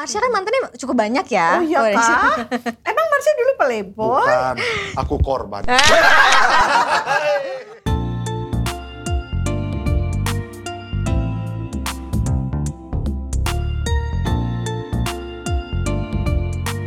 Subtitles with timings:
[0.00, 1.60] Marsha kan mantannya cukup banyak ya.
[1.60, 2.40] Oh iya kah?
[2.88, 4.24] Emang Marsha dulu playboy?
[4.24, 4.56] Bukan,
[4.96, 5.60] aku korban.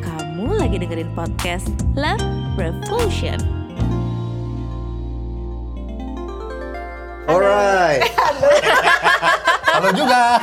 [0.01, 2.25] Kamu lagi dengerin podcast Love
[2.57, 3.37] Revolution.
[7.29, 8.09] Alright,
[9.69, 10.41] Halo juga.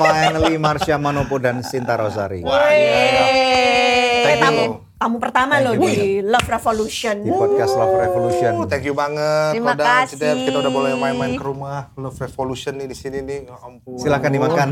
[0.00, 4.00] Finally Marsha Manopo dan Sinta Rosari Wah, iya.
[4.30, 4.72] Thank tamu, you.
[5.00, 7.16] tamu pertama loh di Love Revolution.
[7.24, 8.52] di podcast Love Revolution.
[8.62, 9.56] Uh, thank you banget.
[9.56, 10.16] Terima Kodan, kasih.
[10.16, 10.36] Cidep.
[10.46, 13.48] Kita udah boleh main-main ke rumah Love Revolution nih di sini nih.
[13.48, 13.98] Ya ampun.
[13.98, 14.68] Silakan dimakan.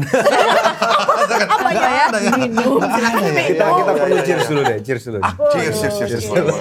[1.58, 2.08] Apa ya?
[2.08, 2.32] Ya?
[2.38, 3.44] Minum, silakan ya?
[3.44, 4.48] kita kita iya, perlu iya, cheers iya.
[4.48, 5.18] dulu deh, cheers dulu.
[5.20, 6.24] Ah, cheers, cheers, cheers.
[6.28, 6.54] Cheers.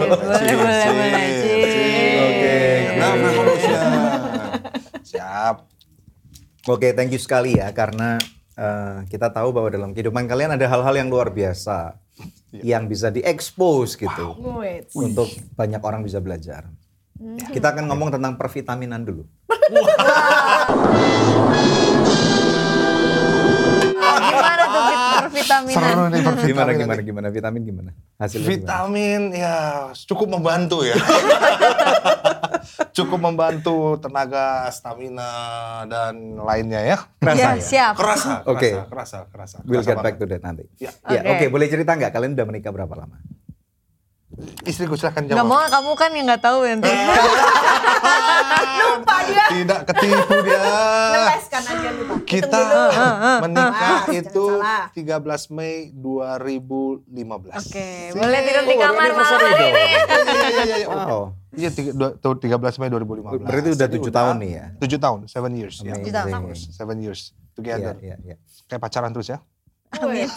[2.17, 2.55] Oke.
[2.97, 3.85] Love Revolution.
[5.11, 5.76] Siap.
[6.67, 8.19] Oke, thank you sekali ya karena
[8.59, 11.95] eh, kita tahu bahwa dalam kehidupan kalian ada hal-hal yang luar biasa
[12.51, 14.91] yang bisa diekspos gitu Wait.
[14.91, 16.67] untuk banyak orang bisa belajar.
[17.55, 19.23] Kita akan ngomong tentang pervitaminan dulu.
[19.71, 20.11] Gimana
[25.47, 25.79] vitaminan?
[25.79, 27.07] Seru nih Gimana pervitamin gimana nanti.
[27.07, 27.91] gimana vitamin gimana?
[28.19, 28.51] Hasilnya gimana?
[28.51, 29.55] Vitamin ya
[30.05, 30.95] cukup membantu ya.
[32.97, 35.31] cukup membantu tenaga, stamina
[35.87, 36.97] dan lainnya ya.
[37.17, 37.63] Kerasa ya, ya?
[37.63, 37.93] siap.
[37.95, 38.69] Kerasa, Oke.
[38.73, 39.57] kerasa, kerasa, kerasa.
[39.63, 40.63] We'll kerasa get back to that nanti.
[40.77, 40.91] Ya.
[41.07, 41.29] Ya, Oke.
[41.31, 43.17] oke, boleh cerita nggak kalian udah menikah berapa lama?
[44.63, 45.43] Istriku silahkan Gak jawab.
[45.43, 46.87] mau kamu kan yang nggak tahu nanti.
[48.77, 49.45] Lupa dia.
[49.49, 50.61] Tidak ketipu dia.
[51.09, 52.13] Ngeleskan aja lupa.
[52.21, 52.85] Kita dulu.
[53.39, 54.45] menikah Ah, itu
[54.93, 57.49] jangan 13 Mei 2015.
[57.55, 59.57] Oke, boleh tidur di Oh, kamar malam dong.
[59.57, 59.85] ini.
[60.27, 60.87] Iya, iya, iya, iya.
[60.87, 61.21] Wow.
[61.51, 63.41] Iya, tiga- dua- tuh 13 Mei 2015.
[63.41, 64.65] Berarti udah Jadi tujuh tahun nih ya?
[64.77, 65.75] 7 tahun, 7 years.
[65.77, 65.83] ya.
[65.89, 66.03] Amazing.
[66.03, 66.29] Tujuh tahun.
[66.69, 67.95] Seven years Iya, together.
[67.99, 68.35] iya, iya.
[68.65, 69.37] Kayak pacaran terus ya.
[70.03, 70.29] Wait.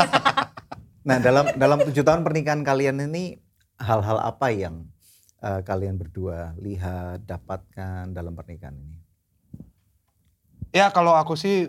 [1.01, 3.37] Nah, dalam dalam tujuh tahun pernikahan kalian ini
[3.81, 4.87] hal-hal apa yang
[5.41, 8.97] eh, kalian berdua lihat, dapatkan dalam pernikahan ini?
[10.71, 11.67] Ya kalau aku sih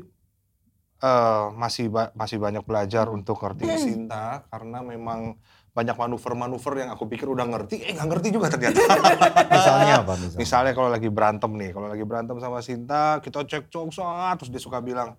[1.02, 5.40] eh, masih ba- masih banyak belajar untuk ngerti Sinta karena memang
[5.72, 8.76] banyak manuver-manuver yang aku pikir udah ngerti, eh nggak ngerti juga ternyata.
[9.56, 10.40] Misalnya apa misalnya?
[10.44, 14.60] Misalnya kalau lagi berantem nih, kalau lagi berantem sama Sinta, kita cekcok saat terus dia
[14.60, 15.16] suka bilang,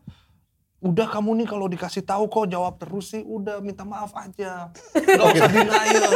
[0.82, 5.28] udah kamu nih kalau dikasih tahu kok jawab terus sih, udah minta maaf aja, nggak
[5.38, 6.12] usah denial,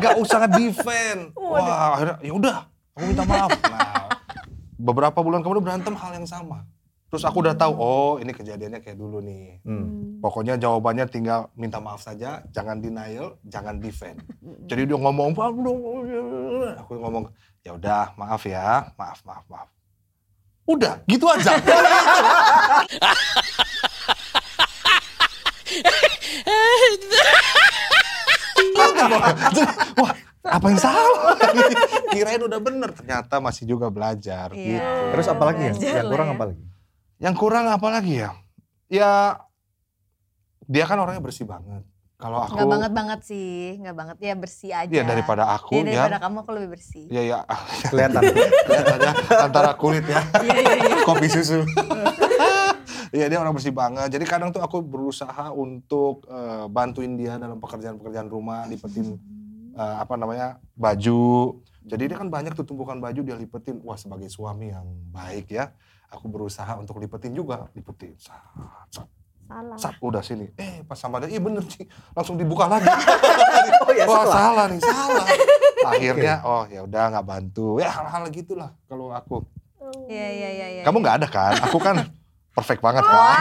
[0.00, 1.20] nggak usah defend.
[1.36, 2.58] Wah akhirnya ya udah,
[2.96, 3.50] aku minta maaf.
[3.68, 3.98] Nah
[4.78, 6.62] beberapa bulan kemudian berantem hal yang sama.
[7.08, 9.64] Terus aku udah tahu, oh ini kejadiannya kayak dulu nih.
[9.64, 10.20] Hmm.
[10.20, 14.20] Pokoknya jawabannya tinggal minta maaf saja, jangan denial, jangan defend.
[14.68, 17.32] Jadi dia ngomong, aku ngomong,
[17.64, 19.68] ya udah maaf ya, maaf, maaf, maaf.
[20.68, 21.56] Udah, gitu aja.
[29.98, 30.12] Wah,
[30.44, 31.36] apa yang salah?
[32.12, 34.52] Kirain udah bener, ternyata masih juga belajar.
[34.52, 34.80] Iya.
[34.80, 35.10] Gitu.
[35.16, 35.76] Terus apa lagi yang,
[36.08, 36.34] kurang ya.
[36.34, 36.64] apa lagi?
[37.18, 38.30] Yang kurang apa lagi ya?
[38.88, 39.12] Ya,
[40.64, 41.84] dia kan orangnya bersih banget.
[42.18, 44.90] Kalau aku, Nggak banget banget sih, nggak banget ya bersih aja.
[44.90, 47.04] ya daripada aku, Ya, daripada ya, kamu aku lebih bersih.
[47.06, 47.38] ya, ya,
[47.86, 48.22] Kelihatan.
[48.66, 50.96] kelihatannya antara kulit ya, Iya iya iya.
[51.06, 51.62] kopi susu.
[53.12, 54.08] Iya dia orang bersih banget.
[54.12, 59.16] Jadi kadang tuh aku berusaha untuk eh, bantuin dia dalam pekerjaan-pekerjaan rumah, lipetin
[59.72, 61.58] eh, apa namanya baju.
[61.88, 63.80] Jadi dia kan banyak tuh tumpukan baju dia lipetin.
[63.80, 65.72] Wah sebagai suami yang baik ya,
[66.12, 68.12] aku berusaha untuk lipetin juga, lipetin.
[68.20, 68.36] Sat,
[68.92, 69.08] sat,
[69.48, 69.78] Salah.
[69.80, 70.52] sat, udah sini.
[70.60, 72.84] Eh pas sama dia, iya bener sih, langsung dibuka lagi.
[73.88, 74.36] Oh ya Wah salah.
[74.36, 75.26] salah nih, salah.
[75.96, 77.80] Akhirnya, oh ya udah nggak bantu.
[77.80, 79.40] Ya hal-hal gitulah kalau aku.
[80.12, 80.66] Iya iya iya.
[80.76, 80.82] iya.
[80.84, 81.56] Kamu nggak ada kan?
[81.64, 82.04] Aku kan
[82.58, 83.14] perfect banget kan.
[83.14, 83.36] Wow.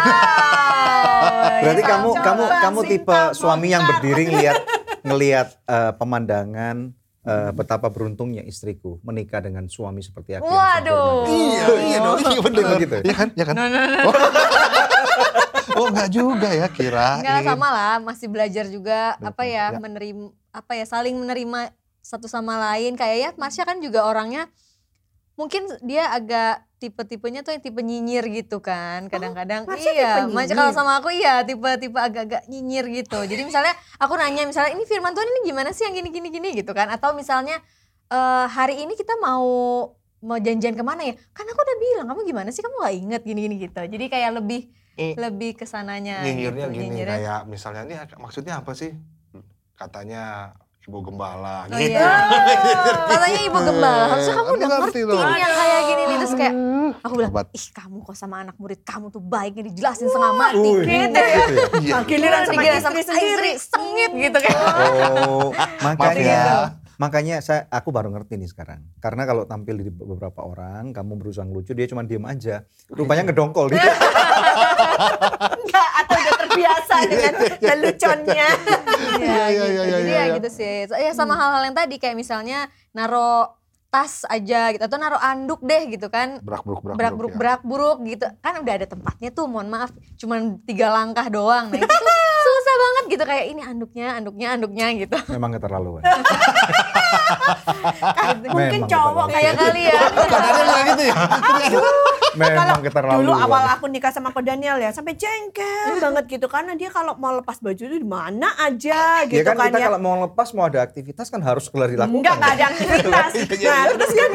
[1.65, 4.57] Berarti Ya, kamu kamu kamu tipe suami yang berdiri ngelihat
[5.01, 6.93] ngelihat eh, pemandangan
[7.25, 10.45] eh, betapa beruntungnya istriku menikah dengan suami seperti aku.
[10.45, 11.25] Waduh.
[11.25, 12.61] Iya, iya dong, iya bener.
[12.61, 12.97] Oh, gitu.
[13.01, 13.53] Iya kan, iya kan.
[13.57, 13.99] No, no, no.
[14.05, 14.13] Oh,
[15.81, 17.17] oh enggak juga ya kira.
[17.25, 19.79] Enggak sama lah, masih belajar juga apa ya, Ya.
[19.81, 24.47] menerima apa ya saling menerima satu sama lain kayak ya Marsha kan juga orangnya
[25.37, 30.57] mungkin dia agak tipe-tipenya tuh yang tipe nyinyir gitu kan kadang-kadang Marsha iya nyinyir?
[30.57, 35.13] kalau sama aku iya tipe-tipe agak-agak nyinyir gitu jadi misalnya aku nanya misalnya ini firman
[35.13, 37.61] Tuhan ini gimana sih yang gini gini gini gitu kan atau misalnya
[38.09, 39.45] eh, hari ini kita mau
[40.17, 43.21] mau janjian ke mana ya kan aku udah bilang kamu gimana sih kamu nggak inget
[43.21, 47.13] gini gini gitu jadi kayak lebih lebih ke sananya Nyinyirnya gitu, gini nyinyirnya.
[47.21, 48.97] kayak misalnya ini maksudnya apa sih?
[49.77, 50.57] Katanya
[50.87, 51.99] ibu gembala Oh gitu.
[51.99, 52.11] iya.
[53.11, 56.53] Katanya ibu gembala, harusnya kamu udah ngerti ngerti yang kayak gini nih terus kayak
[57.03, 60.87] aku bilang, ih kamu kok sama anak murid kamu tuh baiknya dijelasin setengah mati gitu
[60.87, 61.03] ya.
[61.03, 61.35] gitu ya.
[61.83, 61.95] Iya.
[62.07, 63.51] Giliran sama istri sendiri.
[63.59, 64.55] sengit gitu kan.
[65.27, 65.51] Oh,
[65.85, 66.71] makanya ya.
[66.95, 68.79] makanya saya aku baru ngerti nih sekarang.
[69.03, 72.63] Karena kalau tampil di beberapa orang, kamu berusaha lucu, dia cuma diem aja.
[72.87, 73.83] Rupanya ngedongkol dia.
[75.59, 77.33] Enggak, atau udah terbiasa dengan
[77.69, 78.49] leluconnya.
[79.15, 79.65] Iya, iya, gitu.
[79.69, 80.35] iya, iya, Jadi iya, ya iya.
[80.35, 80.75] gitu sih.
[80.85, 83.53] So, Ya sama hal-hal yang tadi kayak misalnya naro
[83.87, 86.41] tas aja gitu atau naro anduk deh gitu kan.
[86.41, 87.37] Brak bruk brak Berak bruk, buruk ya.
[87.37, 91.77] berak buruk gitu kan udah ada tempatnya tuh mohon maaf cuman tiga langkah doang nah
[91.77, 92.03] itu tuh
[92.47, 96.03] susah banget gitu kayak ini anduknya anduknya anduknya gitu Memang keterlaluan.
[98.43, 99.29] Mungkin Memang cowok keterlaluan.
[99.31, 101.15] kayak kalian Kadang-kadang kayak gitu ya.
[102.37, 103.19] Memang keterlaluan.
[103.19, 107.13] Dulu awal aku nikah sama ko Daniel ya sampai jengkel banget gitu karena dia kalau
[107.15, 109.85] mau lepas baju itu di mana aja Ya gitu kan kan, kita ya.
[109.87, 112.15] kalau mau lepas mau ada aktivitas kan harus keluar dilakukan.
[112.15, 113.31] Enggak, enggak ada aktivitas.
[113.57, 114.29] Iya, Nah, iya, terus iya, kan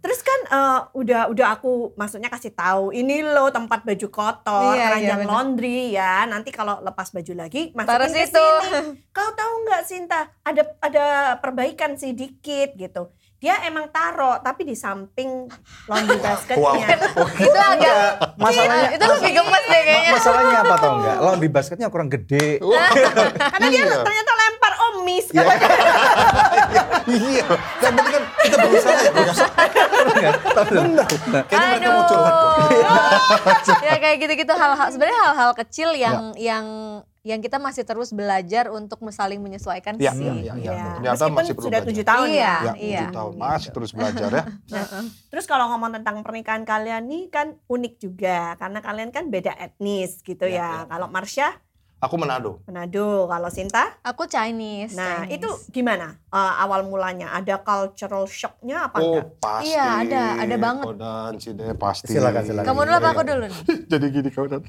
[0.00, 4.74] terus kan eh, udah udah aku maksudnya kasih tahu ini loh tempat baju kotor, Iya,
[4.74, 5.30] iya, keranjang bener.
[5.30, 6.14] laundry ya.
[6.24, 8.98] Nanti kalau lepas baju lagi masukin ke sini.
[9.10, 11.04] Kau tahu nggak Sinta, ada ada
[11.38, 13.12] perbaikan sedikit gitu.
[13.44, 15.44] Dia emang taro tapi di samping
[15.84, 16.96] laundry basketnya.
[17.38, 17.94] itu agak
[18.36, 21.16] Masalahnya itu lebih gemes deh kayaknya Ma- masalahnya apa tau enggak?
[21.20, 22.56] Laundry basketnya kurang gede.
[22.56, 24.00] Karena dia Iya.
[24.00, 25.26] ternyata lempar oh miss.
[27.04, 27.44] Iya.
[27.78, 29.50] Dan berarti kan kita berusaha ya, berusaha.
[30.64, 31.06] Benar.
[31.44, 32.56] Kayaknya mereka mau curhat kok.
[33.82, 36.64] ya kayak gitu-gitu hal-hal sebenarnya hal-hal kecil yang yang
[37.24, 40.28] yang kita masih terus belajar untuk saling menyesuaikan Iya, sih.
[40.28, 40.52] iya, iya.
[40.60, 40.72] Iya.
[41.00, 42.36] Ternyata Meskipun masih perlu sudah tujuh tahun Iya.
[42.36, 42.44] ya.
[42.44, 43.00] Ya, iya.
[43.00, 44.44] tujuh tahun masih terus belajar ya.
[45.32, 50.20] Terus kalau ngomong tentang pernikahan kalian nih kan unik juga karena kalian kan beda etnis
[50.20, 50.86] gitu Ya, ya.
[50.86, 51.48] Kalau Marsha
[51.98, 52.60] Aku Manado.
[52.64, 54.92] Manado, kalau Sinta, Aku Chinese.
[54.92, 55.40] nah Chinese.
[55.40, 57.32] itu gimana eh, awal mulanya?
[57.32, 59.26] Ada cultural shocknya apa Oh, enggak?
[59.38, 59.72] pasti.
[59.72, 60.84] Iya, ada, ada banget.
[60.84, 62.12] Kodan, Cide, pasti.
[62.12, 62.66] Silakan, silakan.
[62.66, 63.60] Kamu dulu apa aku dulu nih?
[63.92, 64.60] Jadi gini kau dan.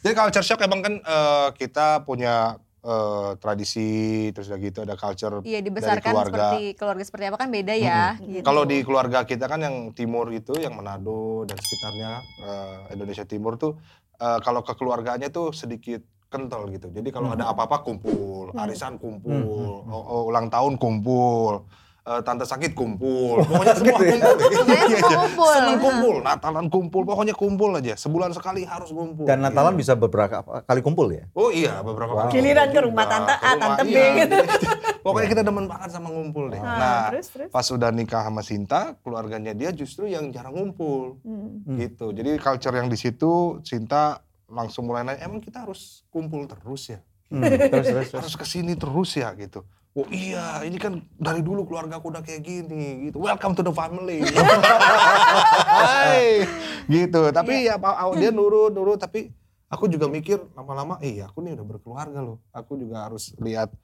[0.00, 3.90] Jadi culture shock emang kan eh, kita punya eh, tradisi
[4.30, 6.32] terus udah gitu ada culture Iya dari dibesarkan keluarga.
[6.32, 8.02] seperti keluarga seperti apa kan beda ya.
[8.18, 8.42] gitu.
[8.42, 13.56] Kalau di keluarga kita kan yang timur itu, yang Manado dan sekitarnya eh, Indonesia Timur
[13.56, 13.76] tuh,
[14.16, 16.00] eh, kalau kekeluargaannya tuh sedikit
[16.30, 16.88] kental gitu.
[16.88, 21.66] Jadi kalau ada apa-apa kumpul, arisan kumpul, o- ulang tahun kumpul,
[22.10, 24.32] eh, tante sakit kumpul, pokoknya semua kumpul.
[24.34, 25.00] Pokoknya Iya, iya.
[25.14, 25.52] kumpul.
[25.52, 27.94] Seneng kumpul, Natalan kumpul, pokoknya kumpul aja.
[27.94, 29.24] Sebulan sekali harus kumpul.
[29.24, 29.80] Dan Natalan Gitu.
[29.80, 31.24] bisa beberapa kali kumpul ya?
[31.32, 32.20] Oh iya, beberapa Wow.
[32.26, 32.32] kali.
[32.34, 34.10] Giliran ke rumah tante A, tante B iya.
[34.20, 34.36] gitu.
[35.06, 36.58] Pokoknya kita demen banget sama ngumpul deh.
[36.58, 37.48] Nah, Nah, terus terus.
[37.48, 41.16] pas udah nikah sama Sinta, keluarganya dia justru yang jarang ngumpul.
[41.22, 41.62] Hmm.
[41.72, 42.10] Gitu.
[42.10, 43.30] Jadi culture yang di situ
[43.62, 47.00] Sinta langsung mulai nanya, emang kita harus kumpul terus ya?
[47.30, 48.20] Hmm, terus, terus, terus.
[48.20, 49.62] Harus ke sini terus ya gitu.
[49.90, 53.18] Oh iya, ini kan dari dulu keluarga aku udah kayak gini gitu.
[53.18, 54.22] Welcome to the family.
[55.82, 56.46] Hai.
[56.86, 57.34] gitu.
[57.34, 59.34] Tapi ya Pak, dia nurut, nurut tapi
[59.66, 62.38] aku juga mikir lama-lama, iya aku nih udah berkeluarga loh.
[62.54, 63.74] Aku juga harus lihat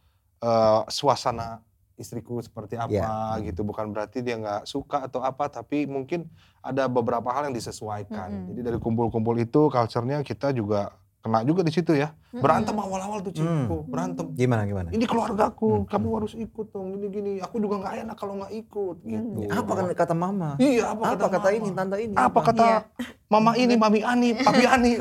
[0.46, 1.66] eh, suasana
[1.98, 3.42] istriku seperti apa Iya.
[3.50, 3.66] gitu.
[3.66, 6.30] Bukan berarti dia nggak suka atau apa, tapi mungkin
[6.62, 8.30] ada beberapa hal yang disesuaikan.
[8.30, 8.48] Mm-mm.
[8.54, 10.94] Jadi dari kumpul-kumpul itu culture-nya kita juga
[11.26, 12.14] kena juga di situ ya.
[12.30, 13.90] Berantem awal-awal tuh Ciko, Hmm.
[13.90, 14.30] berantem.
[14.32, 14.88] Gimana gimana?
[14.88, 15.86] Ini keluargaku, Hmm.
[15.90, 17.42] kamu harus ikut dong, gini-gini.
[17.42, 19.40] Aku juga nggak enak kalau nggak ikut gitu.
[19.50, 20.54] Apa kan kata mama?
[20.56, 21.58] Iya, apa, Apa kata mama?
[21.58, 22.14] ini, tante ini?
[22.14, 22.78] Apa kata Iya.
[23.26, 24.92] mama ini, mami Ani, papi Ani.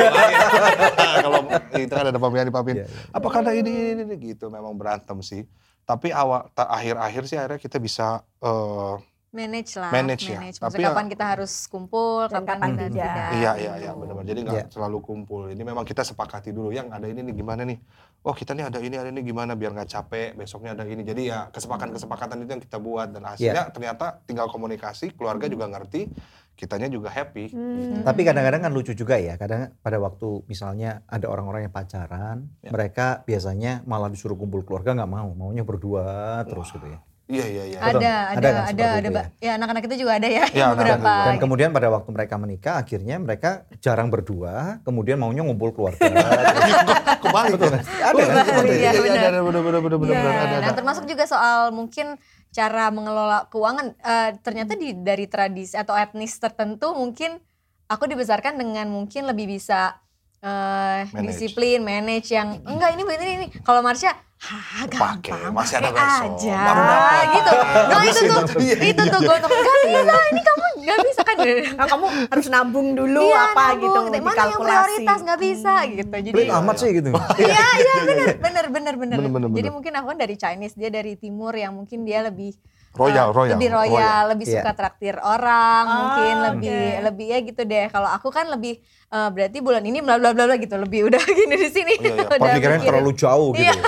[1.22, 1.40] kalau
[1.78, 2.80] itu kan ada papi Ani, papi Ani.
[2.82, 3.10] Iya, iya.
[3.14, 4.50] Apa kata ini, ini, ini, gitu.
[4.50, 5.46] Memang berantem sih.
[5.86, 8.08] Tapi awal, akhir-akhir sih akhirnya kita bisa
[8.42, 8.94] eh,
[9.36, 9.92] manage lah.
[9.92, 10.40] Manage ya.
[10.40, 12.96] Maksudnya Tapi ya- kapan kita harus kumpul, Dan kapan, kapan kita tidak.
[13.06, 13.30] tidak.
[13.36, 14.26] Iya iya iya benar-benar.
[14.26, 14.66] Jadi nggak Iya.
[14.72, 15.42] selalu kumpul.
[15.52, 17.78] Ini memang kita sepakati dulu yang ada ini nih gimana nih.
[18.22, 20.34] Oh kita nih ada ini ada ini gimana biar nggak capek.
[20.34, 21.04] Besoknya ada ini.
[21.04, 25.12] Jadi ya kesepakatan-kesepakatan itu yang kita buat dan hasilnya ternyata tinggal komunikasi.
[25.12, 26.08] Keluarga juga ngerti.
[26.56, 27.52] Kitanya juga happy.
[27.52, 28.00] Hmm.
[28.02, 29.36] Tapi kadang-kadang kan lucu juga ya.
[29.36, 32.72] Kadang pada waktu misalnya ada orang-orang yang pacaran, Ya.
[32.72, 37.04] mereka biasanya malah disuruh kumpul keluarga nggak mau, maunya berdua terus gitu ya.
[37.26, 37.78] Iya iya iya.
[37.82, 40.46] Ada, ada, Ada ada, kan ada, seperti itu ba- ya anak-anak itu juga ada ya,
[40.54, 40.94] Ya, beberapa.
[40.94, 43.50] anak-anak Dan kemudian pada waktu mereka menikah, akhirnya mereka
[43.82, 44.54] jarang berdua,
[44.86, 46.06] kemudian maunya ngumpul keluarga.
[47.26, 47.52] Kebalik.
[47.58, 47.82] Betul kan?
[47.82, 48.78] Ada kan iya?
[48.78, 50.78] Iya iya ada benar benar benar benar Iya, ada Nah ada.
[50.78, 52.14] termasuk juga soal mungkin
[52.54, 53.98] cara mengelola keuangan.
[53.98, 57.42] Eh, ternyata di dari tradisi atau etnis tertentu mungkin
[57.86, 59.98] aku dibesarkan dengan mungkin lebih bisa
[60.46, 61.26] eh, Manage.
[61.34, 63.46] disiplin, manage yang enggak ini ini ini.
[63.66, 64.14] Kalau Marsha
[64.46, 66.38] Hah, Pakai, gampang, masih ada besok.
[66.38, 66.58] aja.
[66.70, 67.26] Baru dapat.
[67.34, 67.52] gitu.
[67.66, 71.36] Nah itu tuh, Iya, itu tuh gue tuh gak bisa, ini kamu gak bisa kan.
[71.74, 76.14] Nah, kamu harus nabung dulu Iya, apa nabung, gitu, Mana yang prioritas gak bisa gitu.
[76.14, 77.10] Jadi Pelit amat sih gitu.
[77.42, 79.18] Iya, iya bener, bener, bener, bener.
[79.18, 82.54] Bener, bener, Jadi mungkin aku kan dari Chinese, dia dari timur yang mungkin dia lebih
[82.96, 84.22] Royal, eh, royal, lebih royal, royal.
[84.32, 84.54] lebih Iya.
[84.58, 87.86] suka traktir orang, Ah, mungkin lebih lebih ya gitu deh.
[87.88, 91.20] Kalau aku kan lebih eh, berarti bulan ini bla bla bla bla gitu, lebih udah
[91.38, 91.94] gini di sini.
[91.94, 92.24] Iya, iya.
[92.36, 92.80] Udah mikirin.
[92.82, 93.64] terlalu jauh gitu.
[93.64, 93.74] Iya.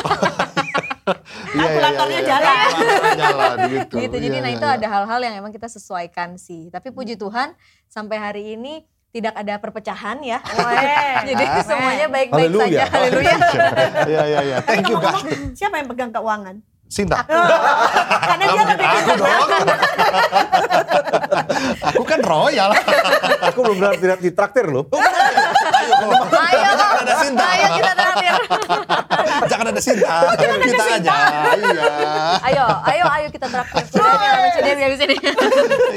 [1.48, 2.68] Kalkulatornya jalan.
[3.16, 3.96] jalan gitu.
[3.98, 4.16] gitu.
[4.20, 4.76] Jadi Iya, nah iya, itu iya.
[4.76, 6.68] ada hal-hal yang emang kita sesuaikan sih.
[6.68, 7.56] Tapi puji Tuhan
[7.88, 10.44] sampai hari ini tidak ada perpecahan ya.
[11.24, 12.82] Jadi semuanya baik-baik saja.
[12.86, 13.34] Haleluya.
[14.04, 14.58] Iya, iya, iya.
[14.60, 14.98] Tapi Thank you,
[15.56, 16.56] siapa yang pegang keuangan?
[16.88, 17.20] Sinta.
[17.28, 19.50] Karena dia lebih Aku dong.
[21.94, 22.72] Aku kan royal.
[23.52, 24.88] Aku belum benar tidak ditraktir loh.
[24.92, 26.32] Ayo, kok.
[26.32, 27.44] Ayo, Jangan ada Sinta.
[27.44, 28.34] ayo kita terakhir.
[29.48, 30.16] Jangan ada Sinta.
[30.38, 31.16] Kita aja.
[31.58, 31.92] Iya.
[32.48, 33.84] Ayo, ayo, ayo kita traktir.
[33.92, 34.16] Sudah.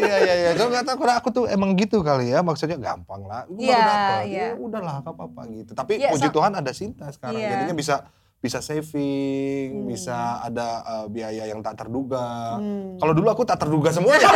[0.01, 0.51] Iya, iya, iya.
[0.59, 2.43] Nggak tahu, karena aku tuh emang gitu kali ya.
[2.43, 3.47] Maksudnya gampang lah.
[3.55, 4.47] Iya, iya.
[4.55, 5.73] Ya udahlah, gak apa-apa gitu.
[5.75, 7.39] Tapi Iya, puji Tuhan ada Sinta sekarang.
[7.39, 7.51] Iya.
[7.57, 7.95] Jadinya bisa
[8.41, 9.87] bisa saving, Hmm.
[9.87, 12.57] bisa ada eh, biaya yang tak terduga.
[12.57, 12.97] Hmm.
[12.97, 14.33] Kalau dulu aku tak terduga semuanya.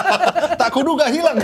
[0.60, 1.36] tak kuduga hilang.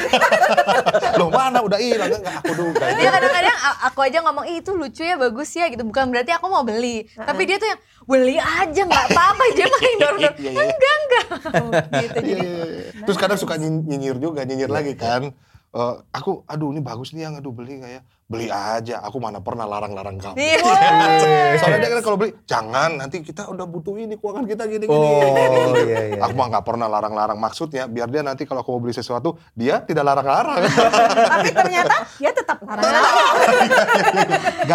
[1.21, 2.85] Loh mana udah hilang enggak aku duga.
[2.97, 5.85] Dia kadang-kadang a- aku aja ngomong, Ih, itu lucu ya, bagus ya gitu.
[5.85, 7.05] Bukan berarti aku mau beli.
[7.13, 9.45] Tapi dia tuh yang, beli aja nggak apa-apa.
[9.53, 10.37] Dia makin dorong-dorong.
[10.39, 10.63] Iya, iya.
[10.65, 11.25] Enggak, enggak.
[11.29, 11.61] gitu.
[11.69, 12.65] Iya, Jadi, iya, iya.
[13.05, 15.29] Terus kadang suka nyin- nyinyir juga, nyinyir lagi kan.
[15.69, 18.01] Eh, aku, aduh ini bagus nih yang aduh beli ya?
[18.29, 20.37] Beli aja, aku mana pernah larang-larang kamu.
[20.37, 20.61] Iya.
[21.65, 24.93] Soalnya dia kan kalau beli, jangan nanti kita udah butuh ini, keuangan kita gini-gini.
[24.93, 26.21] Oh iya iya.
[26.21, 29.81] Aku mah nggak pernah larang-larang maksudnya, biar dia nanti kalau aku mau beli sesuatu, dia
[29.81, 30.61] tidak larang-larang.
[31.33, 32.93] Tapi ternyata dia tetap larang.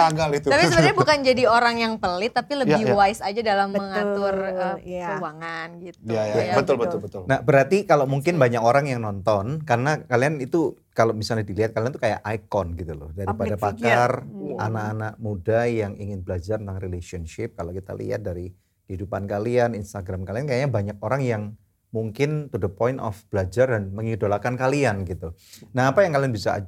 [0.02, 0.48] Gagal itu.
[0.50, 2.96] Tapi sebenarnya bukan jadi orang yang pelit, tapi lebih Iya, iya.
[2.98, 5.08] wise aja dalam Betul, mengatur uh, iya.
[5.14, 5.98] keuangan gitu.
[6.10, 6.84] Iya, iya, Ya, betul, gitu.
[6.90, 7.22] betul, betul.
[7.30, 11.92] Nah berarti kalau mungkin banyak orang yang nonton karena kalian itu kalau misalnya dilihat kalian
[11.94, 14.62] tuh kayak ikon gitu loh daripada Public pakar Hmm.
[14.62, 18.54] anak-anak muda yang ingin belajar tentang relationship kalau kita lihat dari
[18.86, 21.44] kehidupan kalian Instagram kalian kayaknya banyak orang yang
[21.90, 25.34] mungkin to the point of belajar dan mengidolakan kalian gitu.
[25.74, 26.62] Nah apa yang kalian bisa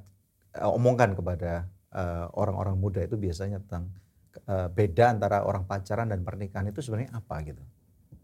[0.58, 3.94] uh, omongkan kepada uh, orang-orang muda itu biasanya tentang
[4.50, 7.62] uh, beda antara orang pacaran dan pernikahan itu sebenarnya apa gitu?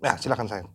[0.01, 0.69] Ya, silakan sayang.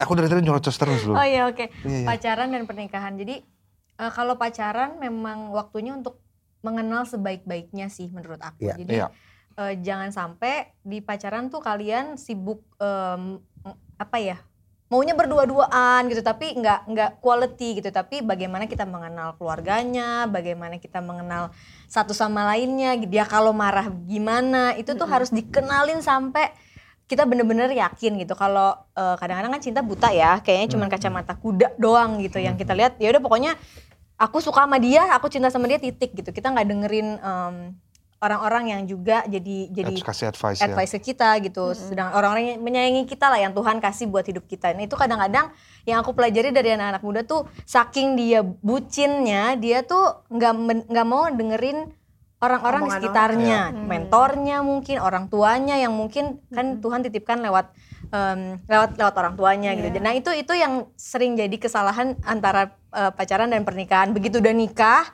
[0.00, 1.16] Aku dari tadi nyerocos terus loh.
[1.16, 1.70] Oh iya oke.
[1.86, 2.06] Iya, iya.
[2.08, 3.14] Pacaran dan pernikahan.
[3.14, 3.53] Jadi
[3.98, 6.18] eh, kalau pacaran memang waktunya untuk
[6.64, 8.64] mengenal sebaik-baiknya sih menurut aku.
[8.64, 8.74] Iya.
[8.80, 9.08] Jadi Iya.
[9.54, 13.38] eh, jangan sampai di pacaran tuh kalian sibuk em,
[13.94, 14.38] apa ya?
[14.92, 21.00] Maunya berdua-duaan gitu tapi nggak nggak quality gitu tapi bagaimana kita mengenal keluarganya, bagaimana kita
[21.00, 21.50] mengenal
[21.88, 26.52] satu sama lainnya, dia kalau marah gimana, itu tuh harus dikenalin sampai
[27.04, 28.32] kita bener-bener yakin gitu.
[28.32, 32.72] Kalau eh, kadang-kadang kan cinta buta ya kayaknya cuma kacamata kuda doang gitu yang kita
[32.72, 32.96] lihat.
[32.96, 33.52] Ya udah pokoknya
[34.16, 36.32] aku suka sama dia aku cinta sama dia titik gitu.
[36.32, 37.56] Kita nggak dengerin em,
[38.24, 40.72] orang-orang yang juga jadi jadi kasih advice, ya.
[40.72, 41.76] advice ke kita gitu.
[41.76, 44.72] Sedang orang-orang yang menyayangi kita lah yang Tuhan kasih buat hidup kita.
[44.72, 45.52] Nah itu kadang-kadang
[45.84, 51.06] yang aku pelajari dari anak-anak muda tuh saking dia bucinnya dia tuh nggak men- nggak
[51.06, 51.92] mau dengerin
[52.44, 53.74] orang-orang di sekitarnya orang.
[53.74, 53.86] Hmm.
[53.86, 57.72] mentornya mungkin orang tuanya yang mungkin kan Tuhan titipkan lewat
[58.06, 60.00] em, lewat lewat orang tuanya gitu Iya.
[60.00, 65.04] nah itu itu yang sering jadi kesalahan antara eh, pacaran dan pernikahan begitu udah nikah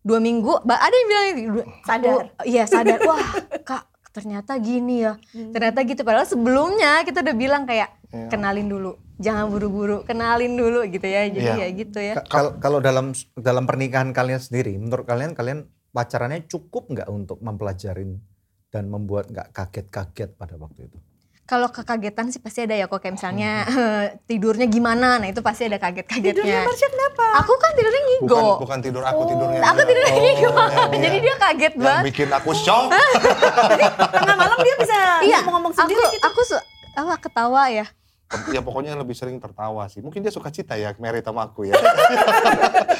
[0.00, 2.10] dua minggu ada yang bilang "Dua- Sadar.
[2.10, 3.22] aku- iya sadar wah
[3.60, 5.16] kak ternyata gini ya
[5.50, 8.28] ternyata gitu padahal sebelumnya kita udah bilang kayak Iya.
[8.28, 11.56] kenalin dulu jangan buru-buru kenalin dulu gitu ya jadi Iya.
[11.56, 16.48] ya gitu ya Ka- Kalau kalau dalam dalam pernikahan kalian sendiri, menurut kalian kalian pacarannya
[16.48, 18.16] cukup nggak untuk mempelajarin
[18.72, 20.98] dan membuat nggak kaget-kaget pada waktu itu?
[21.42, 23.66] kalau kekagetan sih pasti ada ya kok kayak misalnya
[24.30, 27.26] tidurnya gimana nah itu pasti ada Tidurnya kaget-kagetnya Marsha kenapa?
[27.44, 30.84] aku kan tidurnya ngigo Bukan, bukan tidur aku, tidurnya aku tidurnya ngigo iya.
[31.04, 32.84] jadi dia kaget Yang banget bikin aku shock.
[34.16, 36.24] Tengah malam dia bisa iya ngomong-ngomong aku sendiri gitu.
[36.24, 37.86] aku su- apa ketawa ya
[38.48, 40.00] ya pokoknya lebih sering tertawa sih.
[40.00, 41.76] Mungkin dia suka cita ya, married sama aku ya.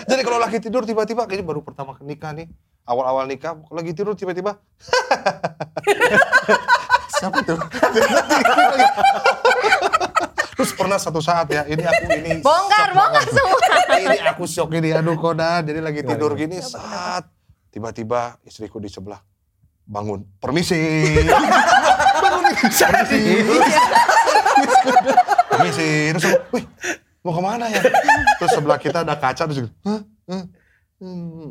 [0.05, 2.53] Jadi kalau lagi tidur tiba-tiba, kayaknya baru pertama nikah nih.
[2.83, 4.59] Awal-awal nikah, lagi tidur tiba-tiba.
[7.23, 7.55] Siapa tuh?
[10.59, 13.59] Terus pernah satu saat ya, ini aku ini bongkar bongkar semua
[13.99, 15.63] ini aku shock ini, aduh koda.
[15.63, 17.27] Jadi lagi tidur gini, saat
[17.71, 19.19] tiba-tiba istriku di sebelah
[19.87, 20.79] bangun, permisi.
[22.23, 23.23] bangun nih, permisi.
[25.51, 25.91] permisi.
[26.15, 26.65] Terus wih,
[27.27, 27.83] mau ke mana ya?
[28.39, 30.03] Terus sebelah kita ada kaca, terus gitu, hah?
[30.31, 30.47] Hah?
[31.03, 31.51] Hmm,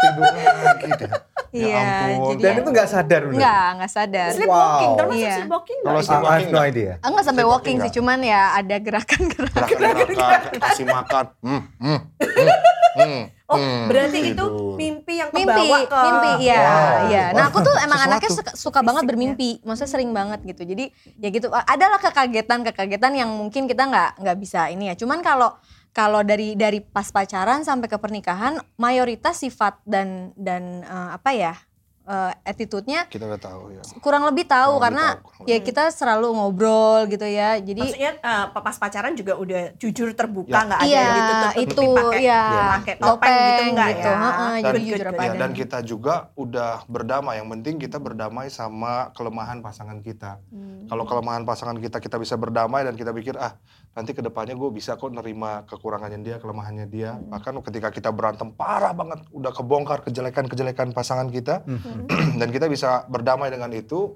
[0.00, 0.24] tidur
[0.64, 1.10] lagi deh.
[1.50, 2.26] Ya Iya, ampun.
[2.30, 3.36] jadi Dan itu nggak sadar bener?
[3.36, 4.30] Enggak, enggak sadar.
[4.30, 4.96] Sleepwalking, Wow.
[4.96, 5.34] termasuk Iya.
[5.36, 6.00] sleepwalking Kalau nggak?
[6.00, 6.70] I sleepwalking no nggak?
[6.70, 6.92] idea.
[7.02, 9.66] Enggak sampai walking sih, cuman ya ada gerakan-gerakan.
[9.68, 11.24] Gerakan-gerakan, kasih makan.
[11.42, 12.48] Hmm, hmm, hmm,
[12.96, 13.90] hmm, Oh, hmm.
[13.90, 14.46] berarti itu
[14.78, 16.98] mimpi yang Mimpi, kebawa ke mimpi, iya, Wow.
[17.10, 17.24] iya.
[17.34, 18.14] Nah aku tuh emang Sesuatu.
[18.14, 20.62] anaknya suka, suka banget bermimpi, maksudnya sering banget gitu.
[20.62, 20.84] Jadi
[21.18, 24.94] ya gitu, adalah kekagetan-kekagetan yang mungkin kita nggak nggak bisa ini ya.
[24.94, 25.50] Cuman kalau
[25.90, 31.54] kalau dari dari pas pacaran sampai ke pernikahan, mayoritas sifat dan dan eh, apa ya
[32.02, 33.82] eh, attitude-nya Kita udah tahu ya.
[33.98, 37.54] kurang lebih tahu Kurang karena lebih tahu, kurang ya kita selalu ngobrol gitu ya.
[37.56, 40.62] Jadi Maksudnya eh, pas pacaran juga udah jujur terbuka Ya.
[40.64, 42.42] nggak ada iya yang ditutup itu pakai ya
[42.72, 44.02] pakai topeng gitu enggak ya.
[44.04, 47.34] Heeh, Dan- Good, jujur good, apa Ya, dan kita juga udah berdamai.
[47.38, 50.38] Yang penting kita berdamai sama kelemahan pasangan kita.
[50.48, 50.86] Hmm.
[50.86, 53.54] Kalau kelemahan pasangan kita kita bisa berdamai dan kita pikir ah
[53.90, 57.10] nanti ke depannya gue bisa kok nerima kekurangannya dia, kelemahannya dia.
[57.12, 57.26] Hmm.
[57.28, 61.66] Bahkan ketika kita berantem parah banget, udah kebongkar kejelekan-kejelekan pasangan kita,
[62.40, 64.14] dan kita bisa berdamai dengan itu.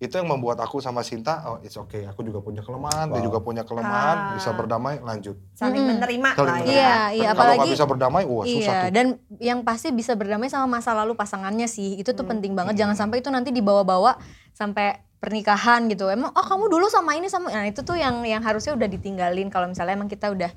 [0.00, 3.26] Itu yang membuat aku sama Sinta, oh it's okay, aku juga punya kelemahan, dia Wow.
[3.28, 4.32] juga punya kelemahan, Ah.
[4.32, 5.36] bisa berdamai, lanjut.
[5.52, 6.00] Saling Mm-mm.
[6.00, 6.64] menerima Saling lah ya.
[6.64, 8.90] Iya, iya Kalau apalagi nggak bisa berdamai, wah susah Iya, tuh.
[8.96, 12.00] dan yang pasti bisa berdamai sama masa lalu pasangannya sih.
[12.00, 12.32] Itu tuh Hmm.
[12.32, 12.80] penting banget.
[12.80, 14.16] Jangan sampai itu nanti dibawa-bawa
[14.56, 16.08] sampai pernikahan gitu.
[16.08, 19.52] Emang oh kamu dulu sama ini sama nah itu tuh yang yang harusnya udah ditinggalin
[19.52, 20.50] kalau misalnya emang kita udah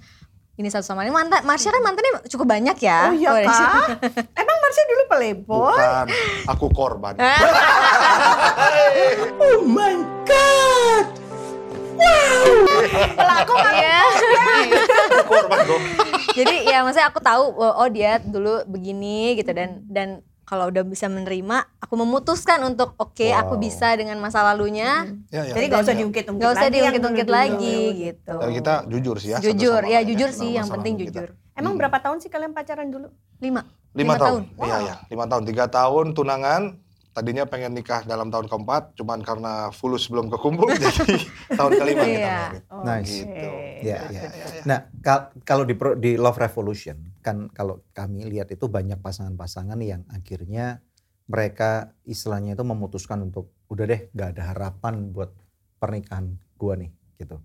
[0.53, 1.13] ini satu sama lain.
[1.13, 3.10] Mantan Marsha kan mantannya cukup banyak ya.
[3.10, 4.05] Oh iya kak?
[4.41, 5.74] Emang Marsha dulu playboy?
[5.74, 6.05] Bukan,
[6.46, 7.13] aku korban.
[13.17, 14.01] Lah aku nggak Iya.
[15.10, 15.82] Aku korban kok.
[16.38, 20.84] Jadi ya maksudnya aku tahu oh oh, dia dulu begini gitu dan dan kalau udah
[20.84, 23.64] bisa menerima, aku memutuskan untuk oke aku Wow.
[23.64, 25.08] bisa dengan masa lalunya.
[25.32, 25.54] Ya, ya.
[25.56, 26.00] Jadi gak usah Ya.
[26.04, 27.80] diungkit-ungkit Gak usah lagi yang diungkit-ungkit lagi
[28.12, 28.36] gitu.
[28.36, 29.38] Dan kita jujur sih ya.
[29.40, 31.10] jujur, ya lain jujur sih yang penting kita.
[31.10, 31.30] jujur.
[31.54, 33.08] Emang berapa tahun sih kalian pacaran dulu?
[33.40, 33.64] Lima.
[33.94, 34.50] Lima, tahun.
[34.58, 34.68] tahun.
[34.68, 34.96] Iya, iya.
[35.08, 35.44] Lima tahun.
[35.46, 36.62] Tiga tahun tunangan.
[37.13, 41.13] Tadinya pengen nikah dalam tahun keempat, cuman karena fulus belum kekumpul, jadi
[41.53, 42.34] tahun kelima kita Iya.
[42.34, 42.63] married.
[42.82, 43.13] Nice.
[43.22, 43.50] Gitu.
[43.86, 44.22] Ya, ya.
[44.65, 50.01] Nah, kal- kalau di di Love Revolution kan kalau kami lihat itu banyak pasangan-pasangan yang
[50.10, 50.82] akhirnya
[51.24, 55.32] mereka istilahnya itu memutuskan untuk udah deh gak ada harapan buat
[55.77, 57.38] pernikahan gua nih gitu.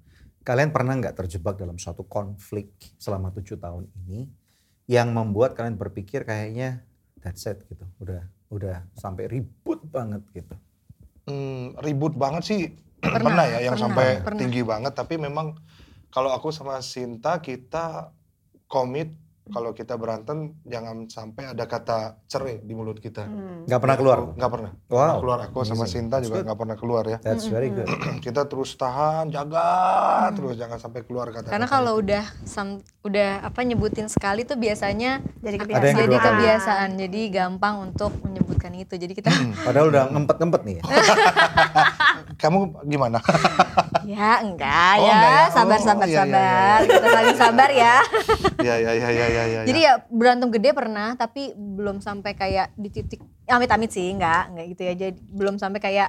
[0.43, 4.25] Kalian pernah nggak terjebak dalam suatu konflik selama tujuh tahun ini
[4.89, 6.81] yang membuat kalian berpikir kayaknya
[7.21, 10.55] that's it gitu, udah udah sampai ribut banget gitu.
[11.29, 12.63] Hmm, ribut banget sih
[13.05, 14.41] Pernah, pernah, ya yang pernah, sampai pernah.
[14.41, 15.55] tinggi banget tapi memang
[16.11, 18.11] kalau aku sama Sinta kita
[18.67, 19.13] komit
[19.49, 23.25] kalau kita berantem jangan sampai ada kata cerai di mulut kita.
[23.25, 23.65] Hmm.
[23.65, 24.19] Nggak pernah keluar.
[24.33, 24.71] Nggak pernah.
[24.87, 24.99] Wow.
[24.99, 25.93] Nggak keluar aku sama Amazing.
[26.05, 27.19] Sinta juga nggak pernah keluar ya.
[27.19, 27.89] That's very good.
[28.25, 29.67] kita terus tahan, jaga
[30.33, 31.49] terus jangan sampai keluar kata.
[31.49, 35.87] Karena kalau udah sam- udah apa nyebutin sekali tuh biasanya Jadi Ada kebiasaan.
[35.87, 36.27] yang jadi kali.
[36.29, 36.89] kebiasaan.
[36.99, 38.95] Jadi gampang untuk menyebutkan itu.
[38.95, 39.31] Jadi kita
[39.63, 40.83] Padahal udah ngempet-ngempet nih ya.
[42.39, 43.19] kamu gimana?
[44.09, 45.45] ya enggak Oh, ya, enggak ya.
[45.51, 46.79] sabar Oh, sabar iya, iya, sabar.
[46.79, 46.89] iya.
[46.89, 47.95] Kita saling sabar ya.
[48.67, 49.61] ya ya ya ya ya ya.
[49.67, 54.67] Jadi ya berantem gede pernah tapi belum sampai kayak di titik amit-amit sih enggak, enggak
[54.71, 54.93] gitu ya.
[54.97, 56.09] Jadi belum sampai kayak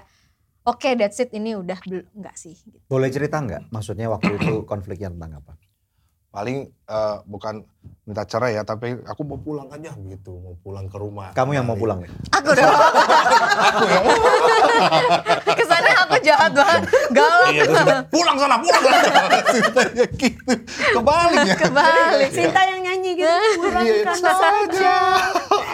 [0.63, 1.77] oke that's it ini udah
[2.13, 2.55] enggak sih.
[2.55, 2.77] gitu.
[2.85, 3.67] Boleh cerita nggak?
[3.69, 5.53] Maksudnya waktu itu konfliknya tentang apa?
[6.29, 7.65] Paling eh, bukan
[8.05, 11.65] minta cerai ya tapi aku mau pulang aja gitu mau pulang ke rumah Kamu yang
[11.65, 11.81] mau Kembali.
[11.81, 12.09] pulang ya?
[12.37, 12.73] Aku dong.
[15.57, 16.81] Kesannya aku jahat banget.
[17.13, 17.49] Galak.
[17.53, 17.63] iya
[18.09, 19.21] pulang sana pulang sana
[19.53, 20.53] Ceritanya gitu
[20.93, 22.29] kebalik ya Kebalik.
[22.29, 23.25] Sinta yang nyanyi gitu.
[23.29, 24.95] Iya, Pulangkan saja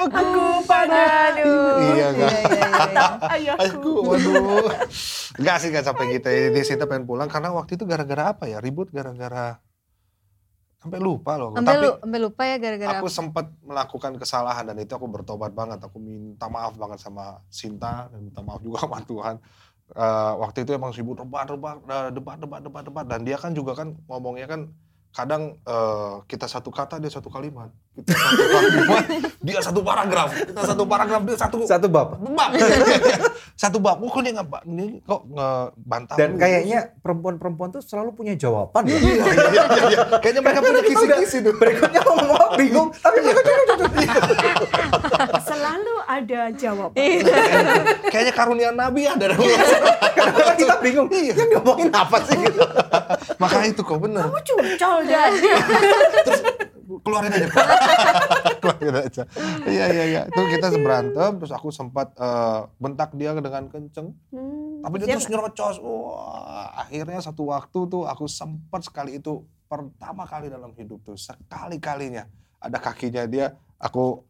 [0.07, 1.77] aku Aduh.
[1.95, 2.31] Iya, enggak.
[3.31, 3.63] ayahku.
[3.79, 4.69] Aku, waduh.
[5.39, 6.27] Enggak sih, enggak sampai gitu.
[6.27, 8.59] Dia Sinta pengen pulang karena waktu itu gara-gara apa ya?
[8.59, 9.59] Ribut gara-gara
[10.85, 11.49] sampai lupa loh.
[11.57, 15.51] Sampai Tapi lu sampai lupa ya gara-gara aku sempat melakukan kesalahan dan itu aku bertobat
[15.57, 15.81] banget.
[15.81, 19.35] Aku minta maaf banget sama Sinta dan minta maaf juga sama Tuhan.
[19.85, 23.05] Eh, waktu itu emang sibuk debat, debat, eh, debat, debat, debat, debat.
[23.05, 24.61] Dan dia kan juga kan ngomongnya kan
[25.09, 27.73] kadang eh, kita satu kata dia satu kalimat.
[27.95, 30.29] Kita satu dia satu paragraf.
[30.35, 32.19] Kita satu paragraf dia satu Satu bab.
[32.19, 32.51] bab.
[33.63, 34.03] satu bab.
[34.03, 36.15] Oh, kok dia nggak ini kok ngebantah.
[36.19, 38.99] Dan kayaknya perempuan-perempuan tuh selalu punya jawaban ya.
[38.99, 39.63] Iya, iya, iya,
[39.95, 39.99] iya.
[40.19, 41.53] Kayaknya mereka punya kisi-kisi tuh.
[41.55, 42.89] Berikutnya ngomong apa bingung.
[42.99, 43.17] Tapi
[45.47, 46.99] Selalu ada jawaban.
[48.11, 49.31] Kayaknya karunia Nabi ada.
[50.19, 51.07] kadang kita bingung.
[51.15, 52.59] Yang ngomongin apa sih gitu.
[53.39, 54.27] Makanya itu kok bener.
[54.27, 55.31] Kamu curcol dan.
[57.05, 57.47] Keluarin aja.
[58.61, 59.23] Keluarin aja.
[59.69, 60.21] Iya iya iya.
[60.25, 64.17] Itu kita berantem terus aku sempat eh, bentak dia dengan kenceng.
[64.33, 65.77] Hmm, tapi dia terus nyerocos.
[65.85, 71.77] Wah akhirnya satu waktu tuh aku sempat sekali itu pertama kali dalam hidup tuh sekali
[71.77, 72.25] kalinya
[72.57, 74.25] ada kakinya dia aku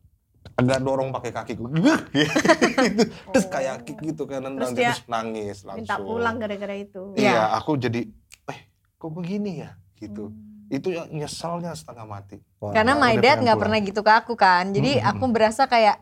[0.56, 1.66] agak dorong pakai kakiku.
[1.74, 3.04] gitu.
[3.34, 5.84] Terus kayak kick gitu kan nendang Terus terus nangis langsung.
[5.84, 7.02] Minta pulang gara-gara itu.
[7.18, 8.06] Iya, aku jadi
[8.54, 8.60] eh
[9.02, 9.74] kok begini ya?
[9.98, 10.30] Gitu.
[10.68, 12.42] Itu yang nyeselnya setengah mati.
[12.58, 14.70] Wah, Karena my dad nggak pernah gitu ke aku kan.
[14.70, 15.10] Jadi Mm-mm.
[15.12, 16.02] aku berasa kayak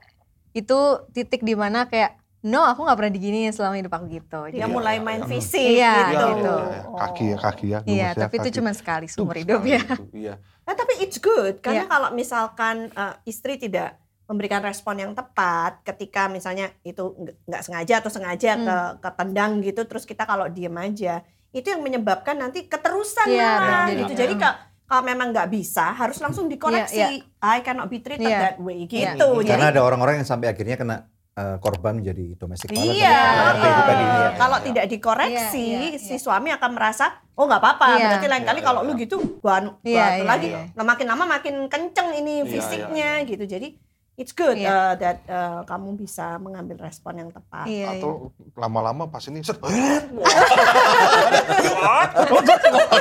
[0.52, 0.78] itu
[1.12, 4.39] titik di mana kayak no aku nggak pernah diginiin selama hidup aku gitu.
[4.52, 5.30] Dia Iya, mulai iya, main iya.
[5.30, 6.28] fisik Iya, gitu.
[6.30, 6.56] gitu.
[6.93, 7.80] Kaki ya, kaki ya.
[7.84, 8.58] Iya, ya, tapi itu kaki.
[8.60, 9.82] cuma sekali seumur hidup sekali ya.
[9.82, 10.34] itu, Iya.
[10.63, 11.91] Nah, tapi it's good karena Iya.
[11.91, 17.93] kalau misalkan eh, istri tidak memberikan respon yang tepat ketika misalnya itu nggak- nggak sengaja
[17.99, 18.63] atau sengaja Hmm.
[18.63, 23.61] ke ketendang gitu terus kita kalau diem aja itu yang menyebabkan nanti keterusan Iya, malah
[23.85, 24.03] benar, gitu.
[24.09, 26.99] jadi- Jadi kalau kalau memang nggak bisa harus langsung dikoreksi.
[26.99, 27.07] Iya,
[27.39, 28.39] I cannot be treated Iya.
[28.43, 28.99] that way gitu.
[28.99, 29.39] Iya.
[29.39, 30.97] Jadi Karena ada orang-orang yang sampai akhirnya kena
[31.33, 32.93] eh, korban menjadi domestic violence.
[32.93, 34.03] Iya, Seperti itu tadi.
[34.03, 34.29] eh, ya.
[34.37, 34.65] kalau Iya.
[34.69, 36.21] tidak dikoreksi, Iya, iya, si iya.
[36.21, 37.85] suami akan merasa, oh nggak apa-apa.
[37.91, 38.05] Iya.
[38.05, 39.01] Berarti lain kali Iya, kalau iya, lu iya.
[39.01, 40.47] gitu, gua, gua Iya, iya, lagi.
[40.47, 40.61] iya.
[40.71, 43.43] Nah, makin lama makin kenceng ini Iya, fisiknya gitu.
[43.49, 43.67] Jadi
[44.13, 44.69] it's good Iya.
[44.69, 47.65] uh, that uh, kamu bisa mengambil respon yang tepat.
[47.65, 48.02] Iya, iya.
[48.02, 49.58] Atau lama-lama pas ini set.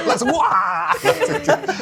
[0.09, 0.93] Langsung wah.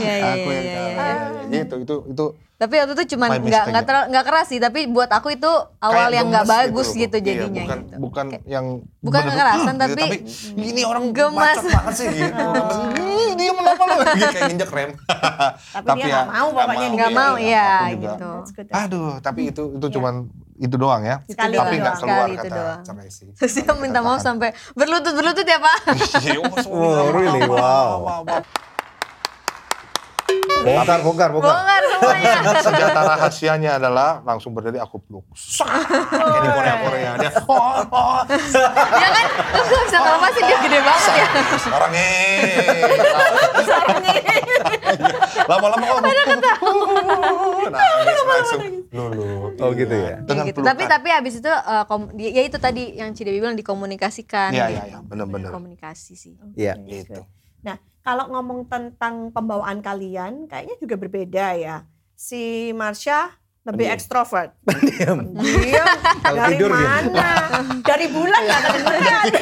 [0.00, 1.06] Iya, iya, Aku yang iya, iya,
[1.46, 1.62] iya.
[1.62, 2.26] Gitu, itu itu
[2.60, 3.88] Tapi waktu itu cuman My nggak nggak ya.
[3.88, 5.48] terlalu nggak keras sih, tapi buat aku itu
[5.80, 7.96] awal kayak yang nggak bagus gitu, Iya, jadinya bukan, gitu.
[7.96, 8.66] Bukan yang
[9.00, 10.04] Bukan kekerasan, gitu, tapi
[10.60, 12.28] ini orang bacot banget sih gitu.
[12.28, 12.76] Gemes.
[14.12, 14.90] Dia kayak nginjek rem.
[15.76, 18.02] Tapi dia nggak mau pokoknya Nggak mau, iya, aku juga.
[18.04, 18.30] gitu.
[18.72, 19.94] Aduh, tapi itu itu Iya.
[19.94, 20.14] cuman
[20.56, 21.16] itu doang ya.
[21.24, 22.02] Sekali tapi itu nggak doang.
[22.02, 22.80] keluar Sekali itu kata doang.
[22.82, 23.28] cerai sih.
[23.38, 25.78] Terus dia minta maaf sampai berlutut berlutut ya pak.
[26.20, 27.40] Iya, oh, sorry, Oh, maaf, really?
[27.42, 28.42] maaf, Wow.
[30.60, 31.54] Bongkar, bongkar, bongkar.
[31.56, 32.32] Bongkar semuanya.
[32.64, 35.24] Senjata rahasianya adalah langsung berdiri aku peluk.
[35.32, 37.30] Kayak di Korea Korea dia.
[37.50, 41.26] Oh, oh, ya kan, lu nggak bisa ngelepasin dia gede banget ya.
[41.74, 41.92] orang
[45.50, 45.98] Lama-lama kok.
[47.70, 48.60] Nangis langsung.
[48.90, 49.26] Lulu.
[49.58, 50.16] Oh, gitu ya?
[50.22, 50.62] Dengan gitu.
[50.62, 50.70] pelukan.
[50.70, 54.54] Tapi tapi habis itu eh, kom- ya itu tadi yang Cidewi bilang dikomunikasikan.
[54.54, 54.74] Iya, gitu.
[54.78, 55.50] iya, iya, benar-benar.
[55.50, 56.34] Komunikasi sih.
[56.54, 56.78] Iya.
[56.78, 57.22] Gitu.
[57.66, 57.76] Nah,
[58.10, 61.86] kalau ngomong tentang pembawaan kalian, kayaknya juga berbeda ya.
[62.12, 62.42] Si
[62.72, 63.94] Marsha lebih Pendiam.
[63.94, 64.50] ekstrovert.
[64.82, 65.18] Diam.
[65.36, 65.84] Dia
[66.24, 66.82] Kalau dari tidur dia.
[66.82, 67.28] mana?
[67.80, 69.24] Dari bulan nggak kedengeran.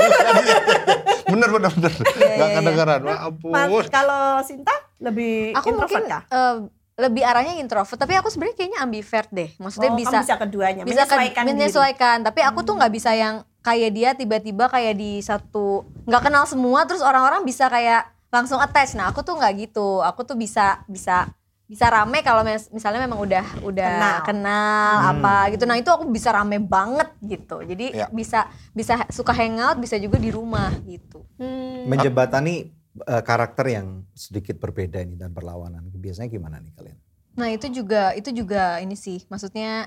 [1.28, 1.92] Bener, bener, bener.
[1.92, 3.00] Iya, Gak iya, kedengeran.
[3.02, 3.84] Wah, Mas, ampun.
[3.88, 6.22] kalau Sinta lebih Aku mungkin introvert kah?
[6.26, 6.56] eh,
[6.98, 9.50] lebih arahnya introvert, tapi aku sebenarnya kayaknya ambivert deh.
[9.54, 11.50] Maksudnya Oh, bisa bisa keduanya, bisa kan menyesuaikan diri.
[11.54, 16.42] menyesuaikan tapi aku tuh nggak bisa yang kayak dia tiba-tiba kayak di satu nggak kenal
[16.42, 20.84] semua terus orang-orang bisa kayak langsung attach nah aku tuh nggak gitu aku tuh bisa
[20.84, 21.28] bisa
[21.64, 24.24] bisa rame kalau mes- misalnya memang udah udah Kenal.
[24.24, 25.10] kenal, Hmm.
[25.14, 28.06] apa gitu nah itu aku bisa rame banget gitu jadi Ya.
[28.08, 34.58] bisa bisa suka hangout bisa juga di rumah gitu Hmm, Menjembatani eh, karakter yang sedikit
[34.58, 35.86] berbeda ini dan berlawanan.
[35.88, 36.98] Biasanya gimana nih kalian?
[37.32, 39.86] nah itu juga itu juga ini sih maksudnya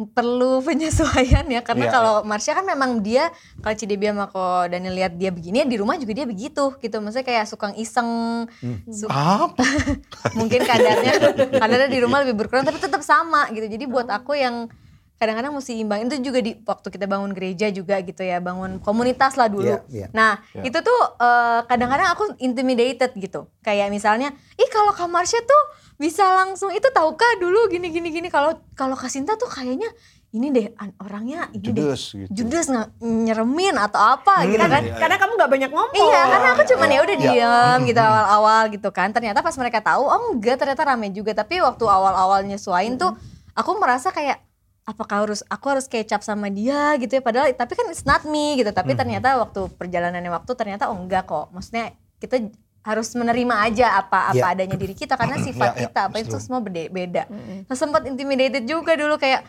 [0.00, 1.60] perlu penyesuaian ya.
[1.60, 5.60] Karena Iya, kalau Marsha kan memang dia kalau Cidebi sama ko Daniel lihat dia begini
[5.60, 6.96] ya di rumah juga dia begitu gitu.
[6.98, 8.46] Maksudnya kayak suka iseng.
[8.86, 9.64] Su- Apa?
[10.38, 11.12] mungkin kadarnya
[11.50, 13.66] kadarnya di rumah lebih berkurang tapi tetap sama gitu.
[13.66, 14.70] Jadi buat aku yang
[15.18, 19.34] kadang-kadang mesti imbang itu juga di waktu kita bangun gereja juga gitu ya bangun komunitas
[19.34, 19.66] lah dulu.
[19.66, 20.06] Iya, iya.
[20.14, 20.70] nah Iya.
[20.70, 23.50] itu tuh eh, kadang-kadang aku intimidated gitu.
[23.58, 25.62] Kayak misalnya ih kalau Kak Marsha tuh
[25.98, 29.90] bisa langsung itu tahukah dulu gini gini gini kalau kalau Kasinta tuh kayaknya
[30.28, 32.30] ini deh an- orangnya ini deh Judes gitu.
[32.30, 35.96] judes nggak nyeremin atau apa gitu karena, kan iya, karena kamu nggak banyak ngomong.
[35.96, 37.24] Iya, karena aku cuman ya udah Iya.
[37.32, 39.08] diem gitu awal-awal gitu kan.
[39.08, 41.32] Ternyata pas mereka tahu, oh enggak ternyata rame juga.
[41.32, 43.16] Tapi waktu awal-awal nyesuain tuh,
[43.56, 44.44] aku merasa kayak
[44.84, 47.22] apakah harus aku harus kecap sama dia gitu ya.
[47.24, 48.68] Padahal tapi kan it's not me gitu.
[48.68, 51.48] Tapi ternyata waktu perjalanannya waktu ternyata oh enggak kok.
[51.56, 54.54] Maksudnya kita harus menerima aja apa apa Iya.
[54.54, 56.82] adanya diri kita karena sifat Iya, iya, kita apa itu semua beda.
[56.88, 57.22] beda.
[57.64, 59.44] Nah, sempat intimidated juga dulu kayak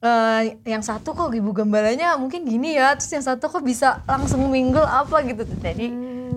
[0.00, 4.42] eh, yang satu kok ibu gambarannya mungkin gini ya, terus yang satu kok bisa langsung
[4.48, 5.46] mingle apa gitu.
[5.46, 5.86] Jadi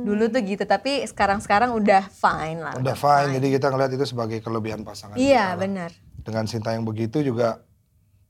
[0.06, 2.78] dulu tuh gitu, tapi sekarang-sekarang udah fine lah.
[2.78, 5.18] Udah fine, jadi kita ngeliat itu sebagai kelebihan pasangan.
[5.18, 5.90] Iya benar.
[6.22, 7.66] Dengan cinta yang begitu juga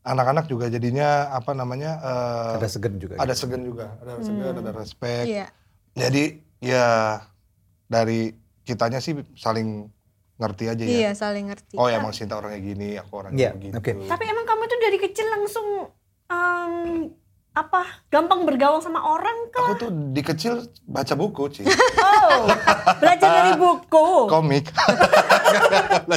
[0.01, 3.19] anak-anak juga jadinya apa namanya eh, Ada segen juga.
[3.19, 3.41] ada gitu.
[3.43, 5.25] segen juga, ada segen, ada respect.
[5.27, 5.47] Iya.
[5.91, 6.23] Jadi
[6.63, 6.87] ya
[7.85, 9.89] dari kitanya sih saling
[10.35, 10.89] ngerti aja ya.
[10.99, 11.75] Iya saling ngerti.
[11.75, 13.73] Oh ya emang cinta orangnya gini, aku orangnya Iya, begitu.
[13.73, 13.91] oke.
[14.05, 15.67] Tapi emang kamu tuh dari kecil langsung
[16.25, 16.73] em,
[17.51, 19.71] apa gampang bergaul sama orang kah?
[19.71, 21.63] Aku tuh di kecil baca buku, Ci.
[22.25, 22.49] Oh,
[22.97, 24.25] belajar dari buku.
[24.25, 24.65] Komik.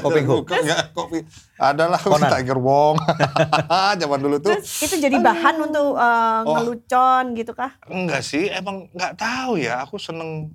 [0.03, 0.49] Hook.
[0.49, 1.21] Buku, enggak, kopi.
[1.55, 2.31] Adalah Conan.
[2.33, 2.97] Tiger Wong.
[3.95, 4.57] Zaman dulu tuh.
[4.57, 6.55] Terus itu jadi bahan untuk eh, Oh.
[6.57, 7.77] ngelucon gitu kah?
[7.87, 9.85] Enggak sih, emang nggak tahu ya.
[9.85, 10.49] Aku seneng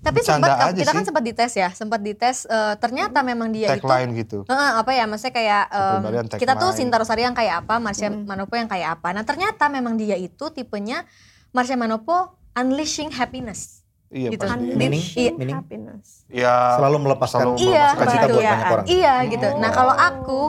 [0.00, 1.08] Tapi sempat kita kan sih.
[1.12, 4.48] sempat dites ya, sempat dites eh, ternyata memang dia itu Tagline gitu.
[4.48, 6.70] Heeh, apa ya maksudnya kayak Kepribadian kita tuh.
[6.72, 9.12] Sinta Rosari yang kayak apa, Marsha Manopo yang kayak apa.
[9.12, 11.04] Nah ternyata memang dia itu tipenya
[11.52, 13.84] Marsha Manopo unleashing happiness.
[14.10, 14.42] Iya Gitu.
[14.74, 15.04] Meaning?
[15.14, 15.32] Iya.
[15.38, 15.56] Meaning?
[15.60, 16.24] happiness.
[16.26, 18.50] Ya Selalu melepaskan selalu Iya, cita buat Iya.
[18.50, 18.86] banyak orang.
[18.90, 19.48] Iya gitu.
[19.60, 19.74] Nah Oh.
[19.76, 20.40] kalau aku,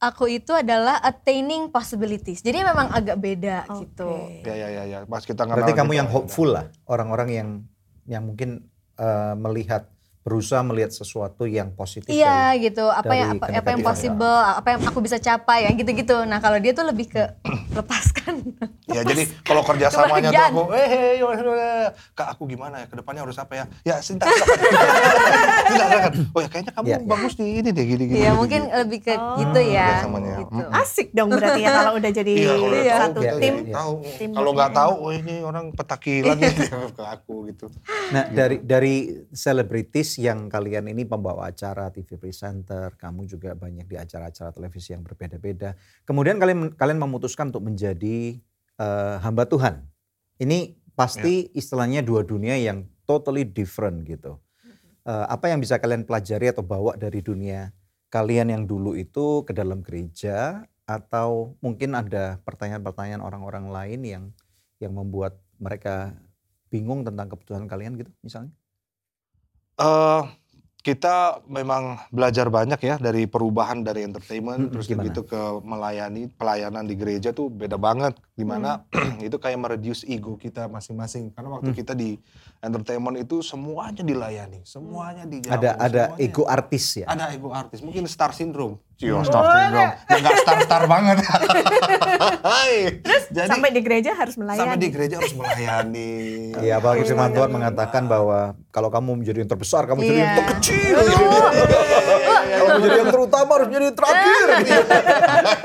[0.00, 2.42] aku itu adalah attaining possibilities.
[2.42, 3.86] Jadi memang agak beda Oke.
[3.86, 4.10] gitu.
[4.42, 4.98] Ya ya ya ya.
[5.04, 7.48] Pas kita Berarti kamu yang hopeful lah, orang-orang yang
[8.08, 8.66] yang mungkin
[8.98, 9.88] eh, melihat
[10.28, 12.12] berusaha melihat sesuatu yang positif.
[12.12, 12.84] Iya gitu.
[12.84, 16.20] Apa dari yang apa, apa yang possible, apa yang aku bisa capai ya gitu-gitu.
[16.22, 17.24] Nah kalau dia tuh lebih ke
[17.76, 18.44] lepaskan.
[18.88, 21.68] Ya jadi kalau kerjasamanya tuh aku, eh, hey, yo, yo, yo,
[22.12, 23.64] kak aku gimana ya, ke depannya harus apa ya?
[23.84, 24.56] Ya Sinta, silakan.
[25.68, 26.12] Sinta, silakan.
[26.32, 27.06] Oh ya kayaknya kamu Iya, iya.
[27.06, 28.16] bagus di ini deh, gini gini.
[28.18, 28.76] Iya gini, mungkin gini.
[28.76, 29.36] lebih ke Oh.
[29.36, 29.88] gitu ya.
[30.04, 30.62] Gitu.
[30.72, 32.94] Asik dong berarti ya kalau udah jadi Iya, kalau Iya.
[32.98, 33.54] satu Iya, tim.
[33.62, 33.74] iya.
[33.74, 33.92] tahu.
[34.34, 36.36] Kalau nggak yang tahu, oh ini orang petakilan
[36.98, 37.66] ke aku gitu.
[38.10, 38.94] Nah, dari dari
[39.30, 45.06] selebritis yang kalian ini pembawa acara, TV presenter, kamu juga banyak di acara-acara televisi yang
[45.06, 45.78] berbeda-beda.
[46.02, 48.34] Kemudian kalian kalian memutuskan untuk menjadi
[48.82, 49.86] eh, hamba Tuhan.
[50.42, 54.42] Ini pasti istilahnya dua dunia yang totally different gitu.
[55.06, 57.70] Eh, apa yang bisa kalian pelajari atau bawa dari dunia
[58.10, 64.24] kalian yang dulu itu ke dalam gereja atau mungkin ada pertanyaan-pertanyaan orang-orang lain yang
[64.82, 66.16] yang membuat mereka
[66.72, 68.50] bingung tentang kebutuhan kalian gitu misalnya?
[69.78, 70.22] Eh
[70.78, 75.04] kita memang belajar banyak ya dari perubahan dari entertainment Mm-mm, terus gimana?
[75.04, 78.16] gitu ke melayani pelayanan di gereja tuh beda banget.
[78.32, 79.18] Di mana Hmm.
[79.20, 81.30] itu kayak mereduce ego kita masing-masing.
[81.30, 82.16] Karena waktu kita di
[82.58, 87.06] entertainment itu semuanya dilayani semuanya dijawab ada ada semuanya- ego artis ya.
[87.06, 88.80] ada ego artis mungkin star syndrome.
[88.96, 89.92] Cio, star syndrome.
[90.00, 91.16] Ya nggak star star banget
[92.18, 93.00] Hai.
[93.28, 94.60] jadi sampai di gereja harus melayani.
[94.60, 96.10] sampai di gereja harus melayani
[96.64, 100.38] Iya, apalagi firman Tuhan mengatakan bahwa kalau kamu menjadi yang terbesar, kamu jadi yang Iya.
[100.42, 100.96] terkecil.
[102.48, 104.46] Kalau menjadi yang terutama harus jadi yang terakhir.
[104.58, 104.78] Iya,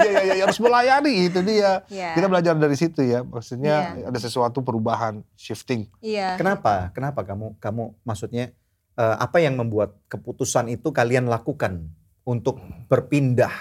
[0.04, 1.72] iya, iya, harus melayani itu dia.
[1.90, 2.10] Iya.
[2.14, 3.26] Kita belajar dari situ ya.
[3.26, 4.06] Maksudnya Iya.
[4.12, 5.90] ada sesuatu perubahan, shifting.
[6.00, 6.38] Iya.
[6.38, 6.94] Kenapa?
[6.94, 8.54] Kenapa kamu kamu maksudnya
[8.94, 11.90] eh, apa yang membuat keputusan itu kalian lakukan
[12.24, 13.54] untuk berpindah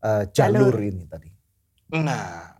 [0.00, 1.29] eh, jalur ini tadi?
[1.90, 2.54] Nah,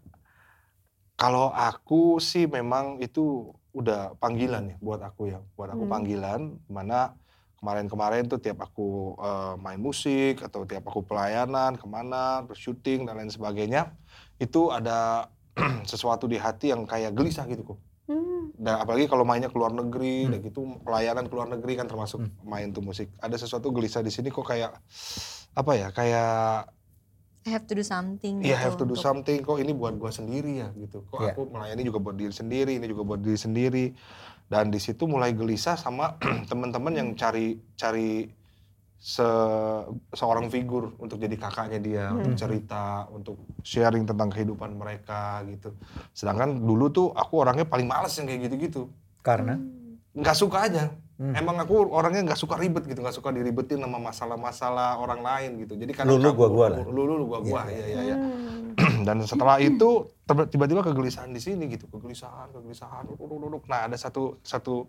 [1.14, 5.38] kalau aku sih memang itu udah panggilan ya buat aku ya.
[5.54, 5.92] Buat aku Hmm.
[5.92, 7.14] panggilan mana
[7.60, 13.04] kemarin-kemarin tuh tiap aku eh, main musik atau tiap aku pelayanan ke mana, terus syuting
[13.04, 13.92] dan lain sebagainya,
[14.40, 15.28] itu ada
[15.90, 17.78] sesuatu di hati yang kayak gelisah gitu kok.
[18.08, 18.50] Hmm.
[18.56, 20.30] Dan apalagi kalau mainnya ke luar negeri, Hmm.
[20.34, 22.32] dan gitu pelayanan ke luar negeri kan termasuk Hmm.
[22.48, 23.12] main tuh musik.
[23.20, 24.72] Ada sesuatu gelisah di sini kok kayak
[25.54, 25.92] apa ya?
[25.92, 26.72] Kayak
[27.50, 28.62] have to do something Iya gitu.
[28.62, 29.38] have to do untuk- something.
[29.40, 31.02] Kok ini buat gua sendiri ya gitu.
[31.04, 31.32] Kok Iya.
[31.34, 33.84] aku melayani juga buat diri sendiri, ini juga buat diri sendiri.
[34.46, 36.14] Dan di situ mulai gelisah sama
[36.50, 38.30] teman-teman yang cari cari
[38.96, 39.24] se
[40.12, 45.72] seorang figur untuk jadi kakaknya dia, untuk cerita, untuk sharing tentang kehidupan mereka gitu.
[46.12, 48.92] Sedangkan dulu tuh aku orangnya paling males yang kayak gitu-gitu.
[49.20, 49.56] Karena
[50.10, 50.90] Nggak suka aja.
[51.20, 51.36] Hmm.
[51.36, 55.76] Emang aku orangnya nggak suka ribet gitu, nggak suka diribetin sama masalah-masalah orang lain gitu.
[55.76, 56.78] Jadi kadang Lulu, aku- gua-gua lah.
[56.80, 58.16] Lulu, lu, gua, gua, Iya, iya, iya, iya.
[58.16, 58.40] Hmm.
[59.06, 60.08] dan setelah itu
[60.46, 63.04] tiba-tiba kegelisahan di sini gitu kegelisahan kegelisahan
[63.66, 64.86] nah ada satu satu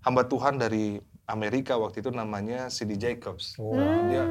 [0.00, 3.76] hamba Tuhan dari Amerika waktu itu namanya Cindy Jacobs Wow.
[4.08, 4.24] dia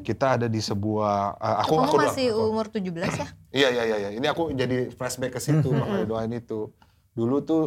[0.00, 3.26] kita ada di sebuah uh, aku Kamu aku masih aku- umur 17 ya?
[3.58, 4.10] iya iya iya iya.
[4.12, 6.72] ini aku jadi flashback ke situ makanya doain itu
[7.12, 7.62] dulu tuh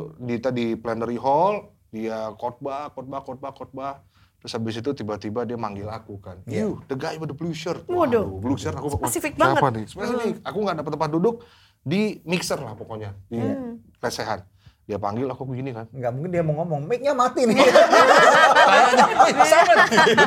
[0.49, 3.93] di plenary hall dia khotbah khotbah khotbah khotbah
[4.35, 6.65] terus habis itu tiba-tiba dia manggil aku kan Iya.
[6.65, 8.27] you the guy with the blue shirt Waduh.
[8.35, 9.71] blue shirt aku Spesifik siapa banget.
[9.71, 11.35] nih spesifik aku nggak dapat tempat duduk
[11.79, 13.77] di mixer lah pokoknya di Hmm.
[13.99, 14.41] lesehan
[14.83, 17.55] dia panggil aku begini kan nggak mungkin dia mau ngomong, mic-nya mati nih.
[17.55, 19.73] kayaknya sama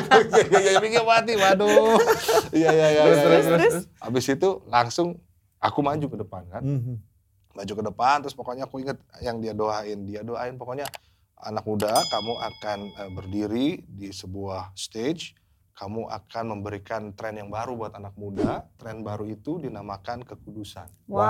[0.51, 1.97] iya iya mikir mati waduh
[2.51, 3.57] iya iya iya Terus, iya, terus, iya.
[3.59, 3.75] terus.
[3.99, 5.07] habis itu langsung
[5.59, 6.95] aku maju ke depan kan Mhm.
[7.53, 10.85] maju ke depan terus pokoknya aku inget yang dia doain dia doain pokoknya
[11.39, 15.37] anak muda kamu akan eh, berdiri di sebuah stage
[15.73, 21.29] kamu akan memberikan tren yang baru buat anak muda tren baru itu dinamakan kekudusan Wow.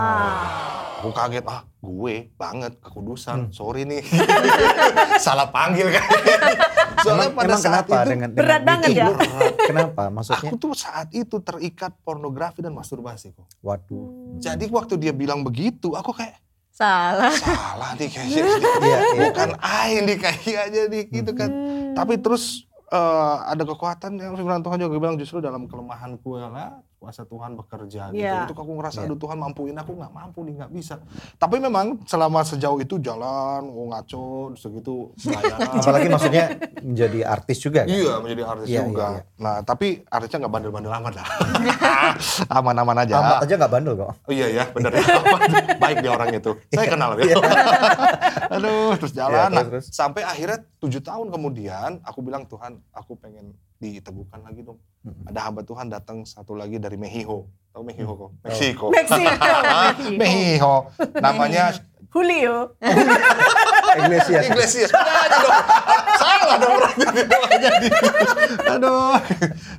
[0.98, 3.52] aku kaget ah gue banget kekudusan Hmm.
[3.52, 4.00] sorry nih
[5.20, 6.06] salah panggil kan
[7.04, 9.06] soalnya Emang, pada emang saat kenapa itu dengan, Berat dengan banget itu ya?
[9.06, 9.54] berat.
[9.62, 10.02] Kenapa?
[10.10, 10.50] Maksudnya?
[10.50, 14.40] aku tuh saat itu terikat pornografi dan masturbasi kok Waduh.
[14.40, 16.40] jadi waktu dia bilang begitu aku kayak
[16.78, 17.34] Salah.
[17.34, 18.46] salah nih kayaknya Iya,
[18.78, 18.98] iya.
[19.26, 21.98] bukan aing nih kayaknya nih gitu kan Hmm.
[21.98, 27.24] tapi terus eh, ada kekuatan yang firman Tuhan juga bilang justru dalam kelemahanku lah kuasa
[27.24, 28.18] Tuhan bekerja gitu.
[28.20, 28.50] Iya.
[28.50, 29.08] Itu aku ngerasa Iya.
[29.08, 30.98] aduh Tuhan mampuin aku nggak mampu nih nggak bisa.
[31.38, 34.26] Tapi memang selama sejauh itu jalan oh, ngaco
[34.58, 35.78] gitu pelayanan.
[35.82, 36.46] Apalagi maksudnya
[36.82, 37.94] menjadi artis juga kan?
[37.94, 39.06] Iya menjadi artis Iya, juga.
[39.06, 39.22] iya, iya.
[39.38, 41.28] Nah tapi artisnya nggak bandel-bandel amat lah.
[42.58, 43.14] Aman-aman aja.
[43.16, 44.12] Ahmad aja nggak bandel kok.
[44.26, 45.06] Oh iya ya bener ya.
[45.84, 46.52] Baik dia orang itu.
[46.74, 47.38] Saya kenal ya.
[48.52, 49.38] Aduh terus jalan.
[49.38, 49.96] Iya, Nah, terus, terus.
[49.96, 54.82] sampai akhirnya tujuh tahun kemudian aku bilang Tuhan aku pengen diteguhkan lagi dong.
[55.26, 57.48] Ada hamba Tuhan datang satu lagi dari Mexico.
[57.72, 58.32] Tahu Mexico kok?
[58.44, 58.86] Meksiko.
[58.90, 59.46] Meksiko.
[60.22, 60.74] Mexico.
[61.18, 61.64] Namanya
[62.14, 62.74] Julio.
[63.94, 64.44] Iglesias.
[64.48, 64.90] Iglesias.
[66.18, 67.06] Salah dong berarti.
[68.74, 69.14] Aduh.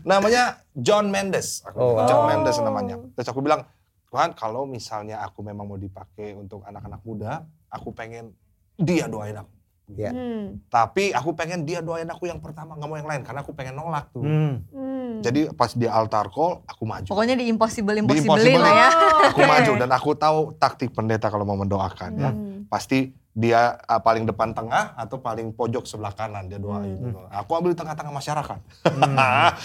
[0.04, 1.64] Namanya John Mendes.
[1.66, 2.28] Aku Oh, John wow.
[2.30, 2.96] Mendes namanya.
[3.16, 3.66] Terus aku bilang,
[4.08, 8.32] Tuhan kalau misalnya aku memang mau dipakai untuk anak-anak muda, aku pengen
[8.76, 9.52] dia doain aku.
[9.88, 10.12] Iya.
[10.12, 10.60] Hmm.
[10.68, 13.22] Tapi aku pengen dia doain aku yang pertama, nggak mau yang lain.
[13.24, 14.20] Karena aku pengen nolak tuh.
[14.22, 14.62] Hmm.
[14.68, 14.97] Hmm.
[15.22, 17.08] Jadi pas dia altar call, aku maju.
[17.08, 18.62] Pokoknya di impossible Di impossible impossible.
[18.62, 18.88] lah ya.
[19.32, 22.30] Aku maju dan aku tahu taktik pendeta kalau mau mendoakan ya.
[22.30, 22.64] Hmm.
[22.70, 26.98] Pasti dia uh, paling depan tengah atau paling pojok sebelah kanan dia doain.
[26.98, 27.30] Hmm.
[27.30, 28.58] Aku ambil di tengah-tengah masyarakat.
[28.90, 29.16] Hmm.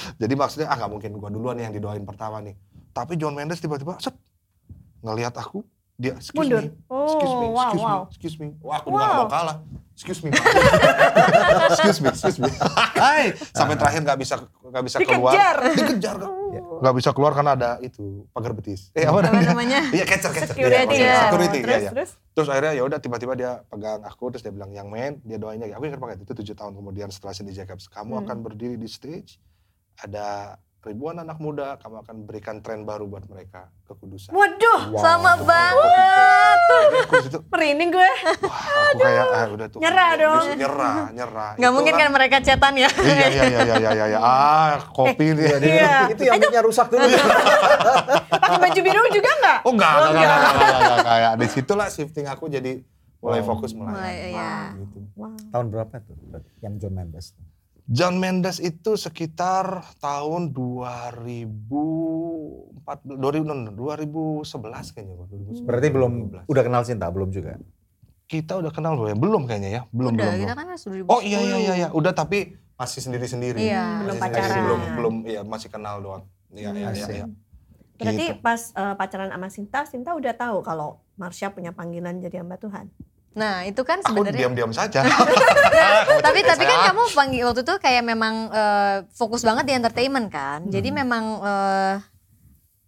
[0.22, 2.54] Jadi maksudnya ah nggak mungkin gua duluan yang didoain pertama nih.
[2.94, 4.14] Tapi John Mendes tiba-tiba set
[5.02, 6.64] ngelihat aku dia excuse Mundur.
[6.64, 6.70] me,
[7.06, 7.94] excuse me, Oh, wow, excuse wow.
[7.94, 8.48] me, excuse me.
[8.60, 9.22] Wah aku juga nggak Wow.
[9.22, 9.58] mau kalah.
[9.94, 10.30] Excuse me,
[11.70, 12.50] excuse me, excuse me.
[12.96, 15.34] Hai, sampai terakhir nggak bisa nggak bisa keluar.
[15.34, 15.56] Dikejar.
[15.72, 16.18] Dikejar.
[16.24, 16.82] Oh.
[16.82, 18.90] Nggak bisa keluar karena ada itu pagar betis.
[18.92, 19.86] Eh apa namanya?
[19.96, 20.50] Iya catcher catcher.
[20.52, 21.18] Security Iya, ya.
[21.24, 21.92] Security terus, iya, iya.
[21.94, 22.10] terus.
[22.34, 25.70] Terus akhirnya ya udah tiba-tiba dia pegang aku terus dia bilang yang main dia doainnya
[25.70, 28.24] aku ingat banget itu tujuh tahun kemudian setelah Cindy Jacobs kamu Hmm.
[28.26, 29.38] akan berdiri di stage
[29.96, 34.30] ada ribuan anak muda kamu akan berikan tren baru buat mereka kekudusan.
[34.30, 35.00] Waduh, Wow.
[35.00, 36.60] Sama banget.
[37.08, 38.10] Di situ, merinding gue.
[38.44, 39.80] wah aku kayak ah, udah tuh.
[39.80, 40.44] Nyerah dong.
[40.54, 41.52] Nyerah, nyerah.
[41.54, 42.90] Gak Itu mungkin kan mereka cetan ya.
[42.94, 44.06] Iya iya iya iya iya iya.
[44.10, 44.20] iya.
[44.20, 45.56] Ah, kopi nih.
[45.56, 45.96] dia- Iya.
[46.12, 47.08] Itu yang mic-nya rusak dulu.
[48.30, 49.58] Pakai baju biru juga nggak?
[49.64, 52.72] Oh enggak, Oh, enggak, enggak, enggak, enggak, enggak, kayak di situlah shifting aku jadi
[53.18, 53.48] mulai Wow.
[53.50, 53.96] fokus melayani.
[53.96, 54.54] Mulai, iya.
[54.76, 54.98] Gitu.
[55.16, 55.32] Wow.
[55.48, 56.16] Tahun berapa tuh
[56.60, 57.32] yang John Mendes?
[57.86, 61.52] John Mendes itu sekitar tahun 2014
[63.04, 65.68] 2000, no, no, 2011 kayaknya Pak, 2011.
[65.68, 66.52] Berarti belum 2012.
[66.52, 67.60] udah kenal Cinta belum juga?
[68.24, 69.18] kita udah kenal belum ya?
[69.20, 69.82] Belum kayaknya ya.
[69.94, 70.42] Belum Udah, belum.
[70.42, 70.58] kita belum.
[70.58, 71.12] kan harus 2010.
[71.12, 72.40] Oh iya iya iya iya, udah tapi
[72.74, 73.62] masih sendiri-sendiri.
[73.62, 73.84] Iya.
[73.84, 74.58] Masih Belum pacaran.
[74.58, 76.24] Belum belum iya masih kenal doang.
[76.50, 77.06] Iya iya iya.
[77.14, 77.26] Iya.
[77.94, 78.42] Berarti Gitu.
[78.42, 82.90] pas eh, pacaran sama Sinta, Sinta udah tahu kalau Marsha punya panggilan jadi hamba Tuhan.
[83.34, 84.40] Nah itu kan Aku sebenarnya.
[84.40, 85.02] diam-diam saja.
[86.26, 90.66] tapi tapi kan kamu panggil waktu itu kayak memang eh, fokus banget di entertainment kan.
[90.66, 90.98] Jadi Hmm.
[90.98, 91.96] memang eh,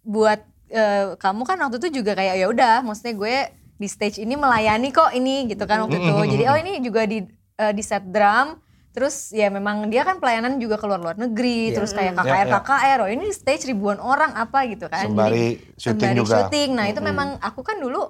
[0.01, 3.36] buat eh, kamu kan waktu itu juga kayak ya udah, maksudnya gue
[3.75, 6.08] di stage ini melayani kok ini gitu kan waktu itu.
[6.08, 6.51] Hmm, hmm, Jadi hmm.
[6.51, 7.19] oh ini juga di
[7.55, 8.62] eh, di set drum.
[8.91, 11.75] Terus ya memang dia kan pelayanan juga keluar luar negeri, Iya.
[11.75, 12.53] terus kayak Ya, KKR ya.
[12.55, 15.03] KKR, oh ini stage ribuan orang apa gitu kan.
[15.03, 16.36] Jadi- Sembari syuting sembari juga.
[16.39, 16.69] syuting.
[16.71, 18.08] Nah itu memang aku kan dulu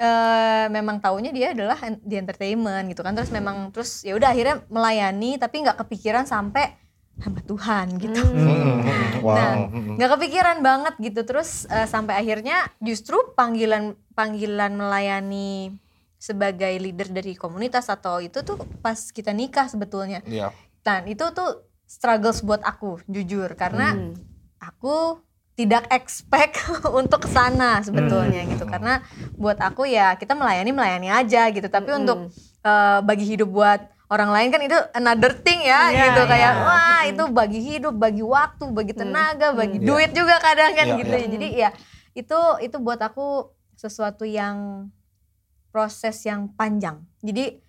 [0.00, 3.12] eh memang taunya dia adalah di entertainment gitu kan.
[3.12, 6.72] Terus memang terus ya udah akhirnya melayani tapi nggak kepikiran sampai
[7.20, 8.16] hamba Tuhan gitu.
[8.16, 9.08] Hmm, hmm, hmm.
[9.26, 9.36] Wow.
[9.36, 11.20] Nah, Hmm, nggak kepikiran banget gitu.
[11.28, 15.76] Terus eh, sampai akhirnya justru panggilan panggilan melayani
[16.16, 20.24] sebagai leader dari komunitas atau itu tuh pas kita nikah sebetulnya.
[20.24, 20.48] Iya.
[20.80, 24.16] Dan itu tuh struggles buat aku jujur karena Hmm.
[24.56, 25.20] aku
[25.60, 26.56] tidak expect
[27.00, 28.64] untuk ke sana sebetulnya gitu.
[28.64, 29.04] Karena
[29.36, 31.68] buat aku ya kita melayani melayani aja gitu.
[31.68, 32.00] Tapi Mm-mm.
[32.00, 32.18] untuk
[32.64, 36.22] eh, bagi hidup buat orang lain kan itu another thing ya Iya, gitu.
[36.26, 36.64] kayak iya.
[36.66, 39.86] wah itu bagi hidup bagi waktu bagi tenaga bagi Iya.
[39.86, 41.20] duit juga kadang kan Iya, gitu iya.
[41.22, 41.70] ya jadi ya
[42.18, 44.90] itu itu buat aku sesuatu yang
[45.70, 47.06] proses yang panjang.
[47.22, 47.62] Jadi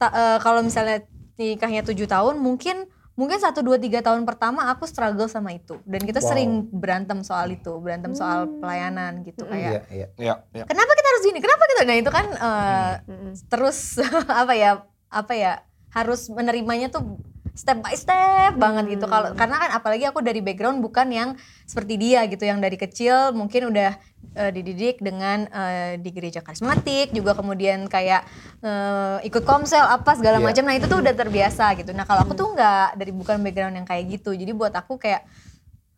[0.00, 1.04] ta- eh, kalau misalnya
[1.36, 6.00] nikahnya tujuh tahun mungkin mungkin satu dua tiga tahun pertama aku struggle sama itu dan
[6.00, 6.28] kita Wow.
[6.28, 10.06] sering berantem soal itu berantem soal pelayanan gitu kayak Iya, iya.
[10.16, 10.64] Iya, iya.
[10.64, 13.32] kenapa kita harus gini kenapa kita nah itu kan eh, Mm-mm.
[13.48, 14.00] terus
[14.42, 14.70] apa ya
[15.08, 15.52] apa ya
[15.90, 17.20] harus menerimanya tuh
[17.52, 21.30] step by step banget gitu kalau karena kan apalagi aku dari background bukan yang
[21.62, 23.92] seperti dia gitu yang dari kecil mungkin udah
[24.34, 28.24] eh, dididik dengan eh, di gereja karismatik juga kemudian kayak
[28.58, 30.46] eh, ikut komsel apa segala Iya.
[30.48, 33.76] macam nah itu tuh udah terbiasa gitu nah kalau aku tuh nggak dari bukan background
[33.76, 35.28] yang kayak gitu jadi buat aku kayak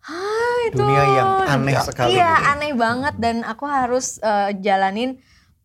[0.04, 1.80] Hah, itu Dunia yang aneh Ya.
[1.80, 2.08] sekali.
[2.12, 2.50] Iya gitu.
[2.52, 5.16] aneh banget dan aku harus eh, jalanin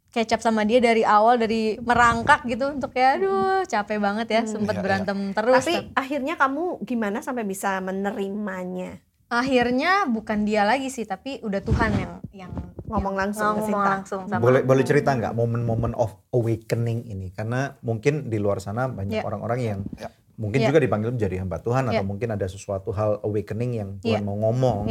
[0.09, 4.73] kecap sama dia dari awal dari merangkak gitu untuk ya aduh capek banget ya sempet
[4.73, 4.83] Iya, iya.
[4.83, 5.61] berantem terus.
[5.61, 8.99] Tapi akhirnya kamu gimana sampai bisa menerimanya?
[9.29, 12.53] akhirnya bukan dia lagi sih tapi udah Tuhan yang yang
[12.89, 13.89] Ngomong yang langsung ke ngomong Sinta.
[13.93, 14.67] langsung sama Boleh aku.
[14.67, 17.29] boleh cerita nggak momen-momen of awakening ini?
[17.29, 19.23] Karena mungkin di luar sana banyak Iya.
[19.23, 20.09] orang-orang yang Ya.
[20.33, 20.73] mungkin Iya.
[20.73, 22.09] juga dipanggil menjadi hamba Tuhan atau Iya.
[22.09, 24.25] mungkin ada sesuatu hal awakening yang Tuhan Iya.
[24.25, 24.89] mau ngomong.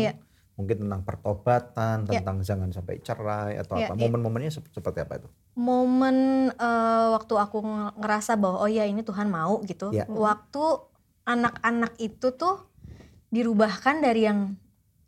[0.58, 2.18] Mungkin tentang pertobatan, Ya.
[2.18, 3.94] tentang jangan sampai cerai atau Ya, apa.
[3.94, 4.02] ya.
[4.02, 5.28] Momen-momennya sep- seperti apa itu?
[5.54, 6.16] momen
[6.50, 9.90] eh, waktu aku nge- ngerasa bahwa oh ya ini Tuhan mau gitu.
[9.90, 10.06] Ya.
[10.06, 10.62] Waktu
[11.24, 12.62] anak-anak itu tuh
[13.28, 14.54] dirubahkan dari yang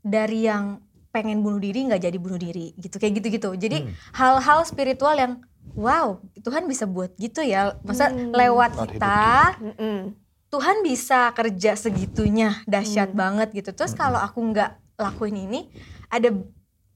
[0.01, 0.79] dari yang
[1.11, 3.51] pengen bunuh diri nggak jadi bunuh diri gitu kayak gitu-gitu.
[3.53, 3.91] Jadi Hmm.
[4.13, 5.33] hal-hal spiritual yang
[5.73, 7.79] wow Tuhan bisa buat gitu ya.
[7.83, 8.31] Masa Hmm.
[8.31, 10.15] lewat kita Mm-mm.
[10.49, 13.19] Tuhan bisa kerja segitunya dahsyat Hmm.
[13.19, 13.71] banget gitu.
[13.73, 15.73] Terus kalau aku nggak lakuin ini,
[16.13, 16.31] ada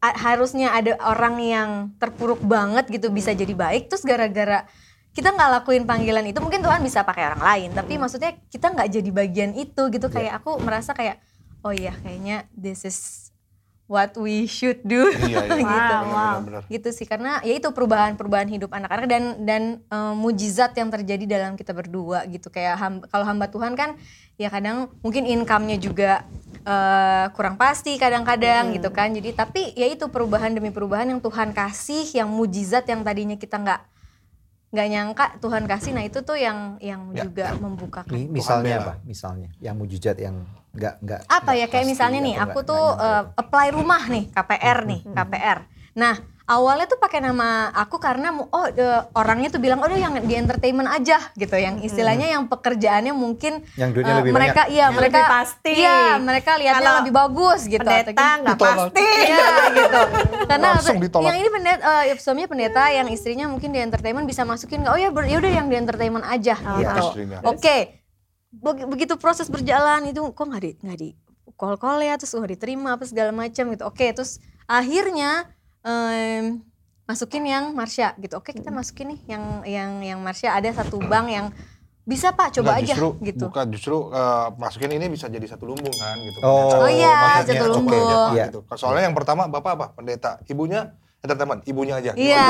[0.05, 3.89] a- harusnya ada orang yang terpuruk banget gitu bisa jadi baik.
[3.89, 4.69] Terus gara-gara
[5.17, 7.69] kita nggak lakuin panggilan itu, mungkin Tuhan bisa pakai orang lain.
[7.73, 10.07] Tapi maksudnya kita nggak jadi bagian itu gitu.
[10.13, 11.19] Kayak aku merasa kayak,
[11.65, 12.99] oh iya kayaknya this is
[13.87, 15.09] what we should do.
[15.11, 15.57] Iya, iya.
[15.61, 15.95] gitu.
[16.01, 16.63] Wow, wow.
[16.67, 21.53] Gitu sih karena ya itu perubahan-perubahan hidup anak-anak dan dan eh, mujizat yang terjadi dalam
[21.53, 23.97] kita berdua gitu kayak ham- kalau hamba Tuhan kan
[24.35, 26.25] ya kadang mungkin income-nya juga
[26.59, 31.53] eh, kurang pasti kadang-kadang gitu kan jadi tapi ya itu perubahan demi perubahan yang Tuhan
[31.53, 33.81] kasih yang mujizat yang tadinya kita nggak
[34.73, 37.23] nggak nyangka Tuhan kasih nah itu tuh yang yang Ya.
[37.23, 38.93] juga membukakan Mi- Misalnya apa?
[39.05, 40.43] Misalnya yang mujizat yang
[40.75, 43.41] nggak nggak apa nggak ya kayak misalnya nih aku tuh nyangka uh, itu.
[43.41, 45.59] apply rumah nih KPR nih KPR
[45.95, 46.15] nah
[46.45, 50.93] awalnya tuh pakai nama aku karena oh eh, orangnya tuh bilang oh yang di entertainment
[50.93, 54.77] aja gitu yang istilahnya yang pekerjaannya mungkin yang eh, lebih mereka banyak.
[54.77, 55.73] iya Yang mereka lebih pasti.
[55.73, 59.09] iya mereka lihatnya Kalau lebih bagus gitu atau Pendeta nggak pasti.
[59.25, 60.01] Iya gitu.
[60.51, 61.25] Karena Langsung ditolak.
[61.25, 64.93] yang ini pendeta, eh, suaminya pendeta, yang istrinya mungkin di entertainment bisa masukin nggak?
[64.93, 67.03] Oh ya, ya udah yang di entertainment aja Oh, gitu.
[67.49, 68.04] Oke, Beg-
[68.63, 71.11] begitu proses berjalan itu kok nggak di nggak di
[71.55, 73.85] call call ya, terus nggak diterima apa segala macam gitu.
[73.87, 75.47] Oke, terus akhirnya
[75.85, 76.61] em,
[77.05, 78.41] masukin yang Marsha gitu.
[78.41, 81.47] Oke, kita masukin nih yang yang yang Marsha ada satu bank yang
[82.05, 83.45] bisa pak coba Enggak, aja justru, gitu.
[83.49, 86.39] Bukan justru eh, masukin ini bisa jadi satu lumbung kan gitu.
[86.45, 86.77] Oh, Pendeta.
[86.85, 87.97] Oh iya, satu lumbung.
[87.97, 88.45] Pak, Iya.
[88.53, 88.61] gitu.
[88.77, 89.87] Soalnya yang pertama bapak apa?
[89.97, 90.37] Pendeta.
[90.45, 90.93] Ibunya
[91.25, 91.61] entertainment.
[91.65, 92.13] Ibunya aja.
[92.13, 92.45] Iya.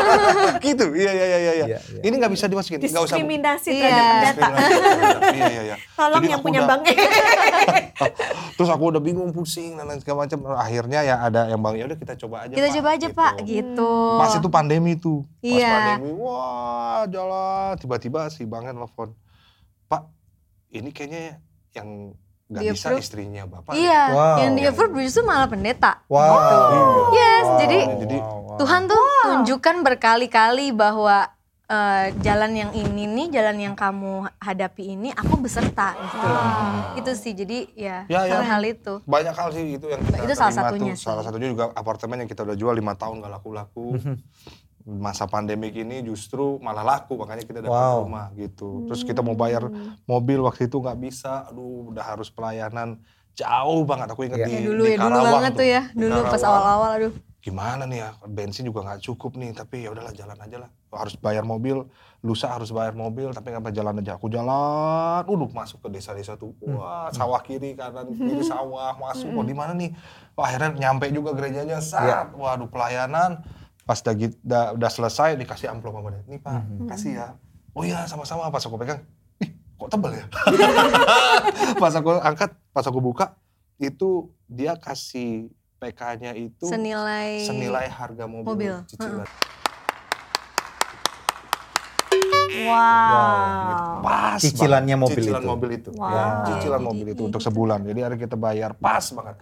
[0.66, 0.84] gitu.
[0.92, 1.52] Iya iya iya iya.
[1.54, 2.02] Iya, iya.
[2.02, 2.82] Ini nggak bisa dimasukin.
[2.82, 3.16] Nggak usah.
[3.16, 3.86] Diskriminasi Iya.
[3.86, 4.48] terhadap pendeta.
[5.30, 5.76] iya iya iya.
[5.94, 6.94] Tolong Jadi yang punya udah- banknya.
[8.58, 10.38] Terus aku udah bingung, pusing dan lain segala macam.
[10.52, 12.52] Akhirnya ya ada yang bang, ya udah kita coba aja.
[12.52, 13.16] Kita Pak," coba aja gitu.
[13.16, 13.92] pak gitu.
[14.18, 15.22] Pas itu pandemi tuh.
[15.38, 15.70] Pas Iya.
[15.70, 17.72] pandemi, wah jalan.
[17.78, 19.14] Tiba-tiba si bangnya nelfon.
[19.86, 20.02] Pak,
[20.70, 21.38] ini kayaknya
[21.72, 22.12] yang
[22.50, 23.00] nggak bisa approve.
[23.00, 23.72] istrinya bapak.
[23.72, 24.36] Iya, Wow.
[24.38, 26.02] yang di approve justru malah pendeta.
[26.04, 27.14] Wow.
[27.14, 27.78] Yes, Wow, jadi
[28.18, 28.56] wow, wow.
[28.58, 31.30] Tuhan tuh tunjukkan berkali-kali bahwa
[31.64, 36.26] eh, jalan yang ini nih, jalan yang kamu hadapi ini, aku beserta gitu.
[36.98, 38.34] Itu sih, jadi ya, Ya, ya.
[38.36, 38.98] hal-hal itu.
[39.00, 40.98] Banyak hal sih itu yang kita Itu salah satunya tuh.
[40.98, 41.06] sih.
[41.06, 43.94] Salah satunya juga apartemen yang kita udah jual lima tahun gak laku-laku.
[44.82, 48.00] Masa pandemik ini justru malah laku makanya kita dapat Wow.
[48.02, 48.88] rumah gitu.
[48.88, 49.68] Terus kita mau bayar
[50.04, 51.44] mobil waktu itu nggak bisa.
[51.46, 52.96] Aduh, udah harus pelayanan
[53.32, 54.08] jauh banget.
[54.08, 54.46] Aku inget Ya.
[54.46, 55.82] di, Ya dulu di ya, dulu Karawang banget tuh ya.
[55.90, 56.48] Dulu pas Karawang.
[56.50, 57.12] awal-awal aduh.
[57.40, 59.52] Gimana nih ya, bensin juga nggak cukup nih.
[59.52, 60.70] Tapi ya udahlah jalan aja lah.
[60.90, 61.88] Harus bayar mobil,
[62.20, 63.28] lusa harus bayar mobil.
[63.30, 64.16] Tapi nggak apa jalan aja.
[64.16, 66.52] Aku jalan, uduk masuk ke desa-desa tuh.
[66.58, 69.28] Wah, sawah kiri kanan kiri sawah masuk.
[69.30, 69.92] Wah di mana nih?
[70.32, 71.80] Wah, akhirnya nyampe juga gerejanya.
[71.80, 73.40] Saat, waduh pelayanan.
[73.90, 76.22] Pas udah, udah, udah selesai dikasih amplop sama dia.
[76.24, 77.26] Nih pak, kasih ya.
[77.74, 78.46] Oh iya sama-sama.
[78.46, 79.02] Pas aku pegang,
[79.36, 80.24] ih kok tebel ya?
[81.82, 83.34] pas aku angkat, pas aku buka,
[83.76, 88.74] itu dia kasih PK-nya itu Senilai, senilai harga mobil, mobil.
[88.86, 89.26] cicilan.
[92.60, 94.02] Wow.
[94.02, 95.04] Pas Cicilannya banget.
[95.08, 95.48] mobil cicilan itu.
[95.48, 95.90] mobil itu.
[95.94, 96.10] Wow.
[96.10, 97.80] Ya, cicilan mobil itu untuk sebulan.
[97.82, 99.36] Jadi hari kita bayar pas banget.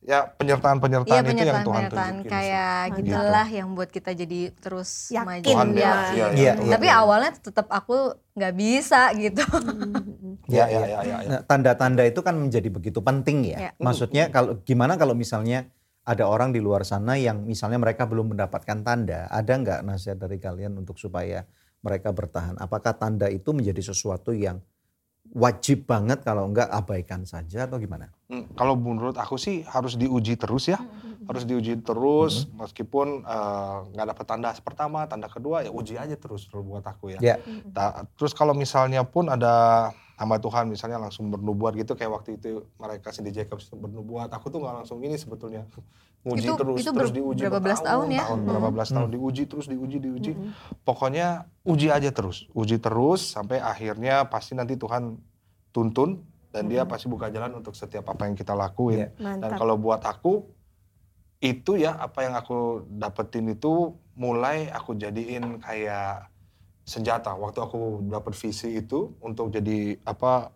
[0.00, 2.24] Ya penyertaan-penyertaan Iya itu yang Tuhan tunjukin.
[2.24, 3.12] kayak Gitu.
[3.12, 5.44] gitulah yang buat kita jadi terus Yakin maju.
[5.44, 5.76] Tuhan Iya.
[5.76, 5.92] Ya.
[5.92, 7.00] Iya, Iya, Tuhan Tapi bela.
[7.04, 7.96] awalnya tetap aku
[8.32, 9.44] nggak bisa gitu.
[10.50, 11.28] Ya, ya, ya, ya, ya.
[11.28, 13.58] Nah, tanda-tanda itu kan menjadi begitu penting ya.
[13.60, 13.70] Ya.
[13.76, 15.68] Maksudnya kalau gimana kalau misalnya
[16.02, 20.40] ada orang di luar sana yang misalnya mereka belum mendapatkan tanda, ada nggak nasihat dari
[20.40, 21.44] kalian untuk supaya
[21.80, 22.56] mereka bertahan?
[22.56, 24.58] Apakah tanda itu menjadi sesuatu yang
[25.30, 28.10] wajib banget kalau enggak abaikan saja atau gimana?
[28.30, 30.78] Hmm, Kalau menurut aku sih harus diuji terus ya.
[31.30, 36.50] Harus diuji terus meskipun eh, nggak dapat tanda pertama, tanda kedua ya uji aja terus
[36.50, 37.20] kalau buat aku ya.
[37.22, 37.36] Ya.
[37.70, 39.90] Ta- terus kalau misalnya pun ada
[40.20, 44.60] hamba Tuhan misalnya langsung bernubuat gitu kayak waktu itu mereka Cindy Jacobs bernubuat, aku tuh
[44.60, 45.64] nggak langsung ini sebetulnya
[46.20, 48.22] nguji Itu- terus itu terus ber- diuji berapa belas tahun ya?
[48.22, 48.48] tahun, Hmm.
[48.52, 50.32] berapa belas tahun diuji terus diuji diuji.
[50.84, 51.26] Pokoknya
[51.64, 55.16] uji aja terus, uji terus sampai akhirnya pasti nanti Tuhan
[55.72, 56.20] tuntun
[56.52, 59.08] dan dia pasti buka jalan untuk setiap apa yang kita lakuin.
[59.16, 59.40] Iya.
[59.40, 60.44] Dan kalau buat aku
[61.40, 66.28] itu ya apa yang aku dapetin itu mulai aku jadiin kayak
[66.90, 67.30] senjata.
[67.38, 70.50] Waktu aku dapet visi itu untuk jadi apa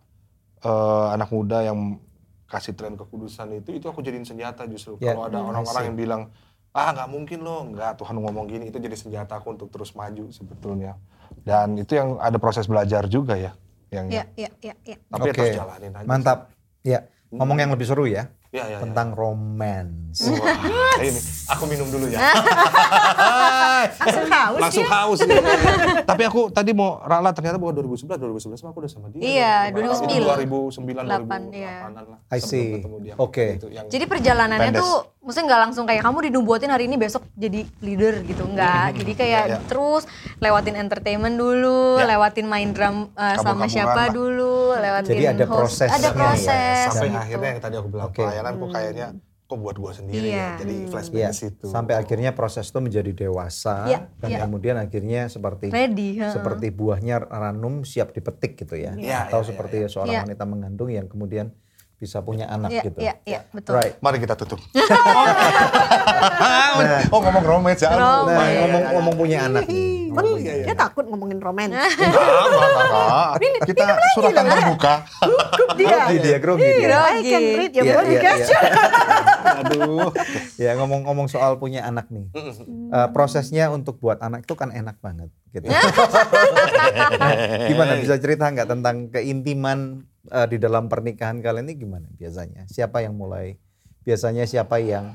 [0.59, 2.03] eh, anak muda yang
[2.51, 4.99] kasih tren kekudusan itu itu aku jadiin senjata justru.
[4.99, 6.21] Ya, kalau ada hmm, orang-orang yang bilang
[6.75, 10.27] ah nggak mungkin loh nggak Tuhan ngomong gini itu jadi senjata aku untuk terus maju
[10.35, 10.99] sebetulnya.
[11.47, 13.55] Dan itu yang ada proses belajar juga ya
[13.95, 14.97] yang Iya, iya, iya, iya.
[15.07, 16.39] tapi ya Oke, terus jalanin aja Mantap.
[16.85, 16.99] Ya,
[17.31, 18.77] ngomong yang lebih seru ya ya, ya, ya.
[18.79, 20.23] tentang romance.
[20.31, 20.55] Wah,
[21.03, 22.23] ini aku minum dulu ya
[23.99, 24.93] Langsung haus langsung ya.
[24.95, 25.37] haus ya.
[26.03, 29.19] Tapi aku tadi mau rala ternyata bahwa 2011 2011 mah aku udah sama dia.
[29.19, 30.71] Iya, Itu 2009.
[30.71, 31.75] 2009 Delapan, 2008 iya.
[31.91, 32.19] lah.
[32.31, 32.79] I see.
[32.79, 33.13] ketemu dia.
[33.17, 33.59] Oke.
[33.61, 34.81] Yang Jadi perjalanannya Pendes.
[34.81, 38.95] tuh maksudnya nggak langsung kayak kamu dinubuatin hari ini besok jadi leader gitu enggak.
[38.95, 39.67] Jadi kayak Iya, iya.
[39.67, 42.05] terus lewatin entertainment dulu, Ya.
[42.07, 44.13] lewatin main drum uh, sama siapa lah.
[44.13, 45.59] dulu, lewatin Jadi ada host.
[45.59, 46.85] prosesnya Ada ya, proses.
[46.87, 47.19] sampai gitu.
[47.19, 48.07] akhirnya yang tadi aku bilang
[48.47, 48.47] Oke.
[48.47, 49.07] pelayanan kok kayaknya
[49.45, 50.35] kok buat gua sendiri Iya.
[50.35, 50.57] ya.
[50.57, 51.65] Jadi flashback Iya, ke situ.
[51.65, 54.37] sampai akhirnya proses itu menjadi dewasa Iya, dan iya.
[54.41, 56.17] kemudian akhirnya seperti ready.
[56.17, 56.33] heeh.
[56.33, 59.87] seperti buahnya ranum siap dipetik gitu ya, Iya, atau iya, seperti iya.
[59.87, 60.21] seorang Iya.
[60.25, 61.51] wanita mengandung yang kemudian
[61.95, 62.97] bisa punya anak Iya, gitu.
[62.99, 63.71] iya, iya, betul.
[63.77, 63.95] Right.
[64.01, 64.59] Mari kita tutup.
[67.13, 67.89] oh ngomong romance ya.
[67.93, 68.27] Romance.
[68.27, 70.11] Nah, Iya, ngomong-ngomong punya anak nih.
[70.11, 70.74] Ngomong punya dia
[71.05, 71.69] takut ngomongin romen.
[71.69, 73.37] Enggak.
[73.69, 73.83] Kita
[74.17, 74.93] suratan terbuka.
[75.77, 75.85] dia.
[75.85, 76.81] Grogi dia grogi dia.
[76.81, 77.29] I Grogi.
[77.29, 78.59] can read your Iya, body iya, iya.
[79.61, 80.09] Aduh.
[80.57, 82.25] Ya ngomong-ngomong soal punya anak nih,
[82.89, 85.29] Eh, prosesnya untuk buat anak itu kan enak banget.
[85.53, 85.69] Gitu.
[85.69, 87.31] Nah,
[87.69, 92.65] gimana bisa cerita nggak tentang keintiman eh, di dalam pernikahan kalian ini gimana biasanya?
[92.65, 93.55] Siapa yang mulai?
[94.01, 95.13] Biasanya siapa yang?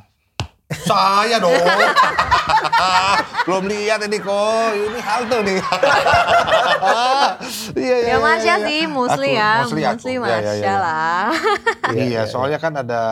[0.82, 1.54] Saya dong.
[3.46, 4.70] Belum lihat ini kok.
[4.72, 5.56] Ini halte nih.
[7.74, 8.08] Iya, iya.
[8.14, 8.90] Ya Masya iya, sih, iya.
[8.90, 9.96] Musli Aku, ya, Musli aku.
[9.96, 10.76] Musli Ya, ya, ya, Masya ya.
[10.78, 11.24] lah.
[11.90, 13.02] Iya, Iya, iya, soalnya kan ada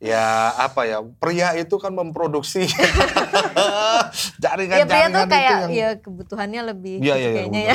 [0.00, 0.24] ya
[0.56, 2.64] apa ya pria itu kan memproduksi
[4.42, 7.62] jaringan Ya pria tuh kayak itu yang ya kebutuhannya lebih Iya gitu iya iya kayaknya
[7.68, 7.74] ya.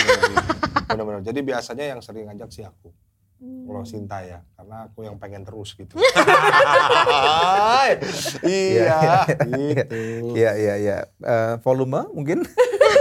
[0.89, 1.21] benar-benar.
[1.21, 2.89] Jadi biasanya yang sering ngajak sih aku.
[3.65, 5.97] Kalau Sinta ya, karena aku yang pengen terus gitu.
[8.45, 9.95] iya, gitu.
[10.37, 10.97] Iya iya iya.
[11.19, 12.45] Eh, volume mungkin?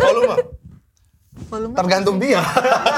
[0.01, 0.37] Volume
[1.51, 2.41] Volume tergantung dia.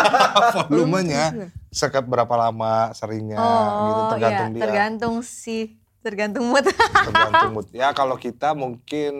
[0.68, 4.62] Volumenya sekat berapa lama seringnya gitu Oh tergantung iya, dia.
[4.64, 5.64] tergantung sih,
[6.00, 6.64] tergantung mood.
[6.68, 7.66] tergantung mood.
[7.76, 9.12] Ya kalau kita mungkin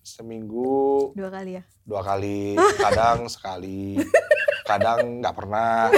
[0.00, 1.62] seminggu Dua kali ya.
[1.84, 3.96] dua kali, kadang sekali,
[4.68, 5.88] kadang nggak pernah.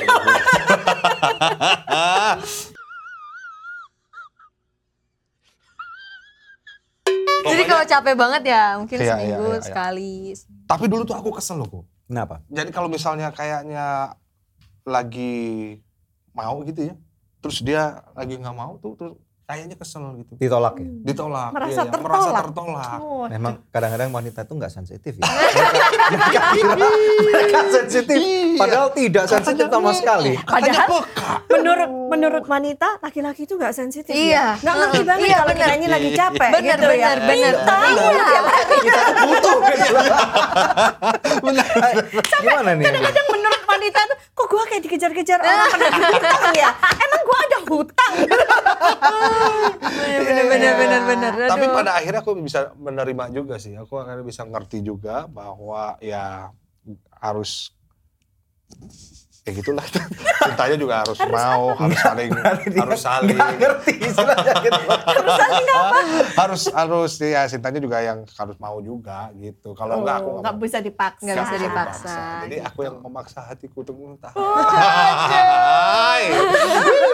[7.41, 9.65] Jadi kalau capek banget ya mungkin Iya, iya, seminggu iya, iya.
[9.65, 10.15] sekali.
[10.71, 11.85] Tapi dulu tuh aku kesel loh, kok.
[12.07, 12.45] Kenapa?
[12.47, 14.15] Jadi kalau misalnya kayaknya
[14.87, 15.79] lagi
[16.37, 16.95] mau gitu ya,
[17.43, 19.15] terus dia lagi nggak mau tuh, terus
[19.51, 20.33] kayaknya kesel gitu.
[20.39, 20.87] Ditolak ya?
[21.03, 21.51] Ditolak.
[21.51, 22.15] Merasa iya, iya, tertolak.
[22.23, 22.99] Merasa tertolak.
[23.01, 25.27] Oh, Memang kadang-kadang wanita itu nggak sensitif ya.
[26.15, 26.87] mereka, kira
[27.21, 28.19] mereka sensitif,
[28.55, 30.33] padahal tidak sensitif sama sekali.
[30.39, 31.31] Katanya peka.
[31.51, 34.55] menurut menurut wanita laki-laki itu nggak sensitif Iya.
[34.57, 34.63] ya.
[34.63, 37.11] Nggak ngerti banget Iya, kalau kita ini lagi capek Benar, gitu ya.
[37.11, 37.55] benar, benar.
[37.91, 38.41] Iya.
[39.21, 39.59] butuh
[42.41, 42.85] Gimana nih?
[42.87, 43.40] Kadang menurut
[43.81, 46.71] wanita tuh kok gua kayak dikejar-kejar orang penagih hutang ya.
[46.77, 48.13] Emang gua ada hutang.
[50.21, 51.33] Bener bener bener bener.
[51.49, 53.73] Tapi pada akhirnya aku bisa menerima juga sih.
[53.75, 56.53] Aku akhirnya bisa ngerti juga bahwa ya
[57.19, 57.73] harus
[59.41, 59.85] ya gitulah.
[60.41, 62.31] Cintanya juga harus, mau, harus saling,
[62.73, 63.37] harus saling.
[63.37, 64.81] Nggak ngerti istilahnya gitu.
[66.33, 69.77] harus harus ya cintanya juga yang harus mau juga gitu.
[69.77, 71.25] Kalau enggak aku Oh, nggak bisa dipaksa.
[71.25, 72.17] Nggak bisa dipaksa.
[72.49, 72.69] Jadi gitu.
[72.69, 74.37] aku yang memaksa hatiku untuk tahan.
[74.37, 74.65] Oh.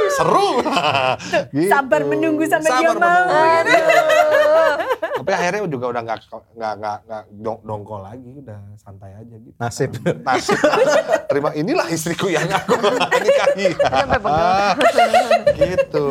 [0.16, 0.48] Seru.
[1.50, 1.66] Gitu.
[1.68, 3.26] Sabar menunggu sampai dia Sabar mau.
[3.26, 4.95] menunggu.
[5.26, 6.18] Tapi akhirnya juga udah nggak
[6.54, 9.58] nggak nggak nggak dong- dongkol lagi, udah santai aja gitu.
[9.58, 9.90] Nasib.
[10.26, 10.54] Nasib.
[11.26, 12.78] Terima inilah istriku yang aku
[13.10, 13.74] nikahi.
[13.74, 15.10] Sampai pegel.
[15.66, 16.06] gitu.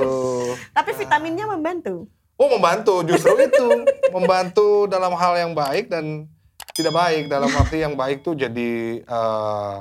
[0.76, 2.12] Tapi vitaminnya membantu.
[2.36, 6.28] Oh membantu justru itu membantu dalam hal yang baik dan
[6.76, 9.76] tidak baik dalam arti yang baik tuh jadi eh,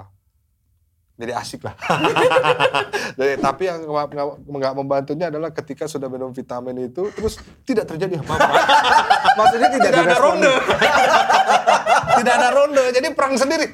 [1.15, 1.79] jadi asik lah.
[3.19, 8.51] Jadi, tapi yang nggak- membantunya adalah ketika sudah minum vitamin itu terus tidak terjadi apa-apa.
[9.39, 10.53] Maksudnya tidak, tidak ada ronde.
[12.19, 13.71] tidak ada ronde, jadi perang sendiri.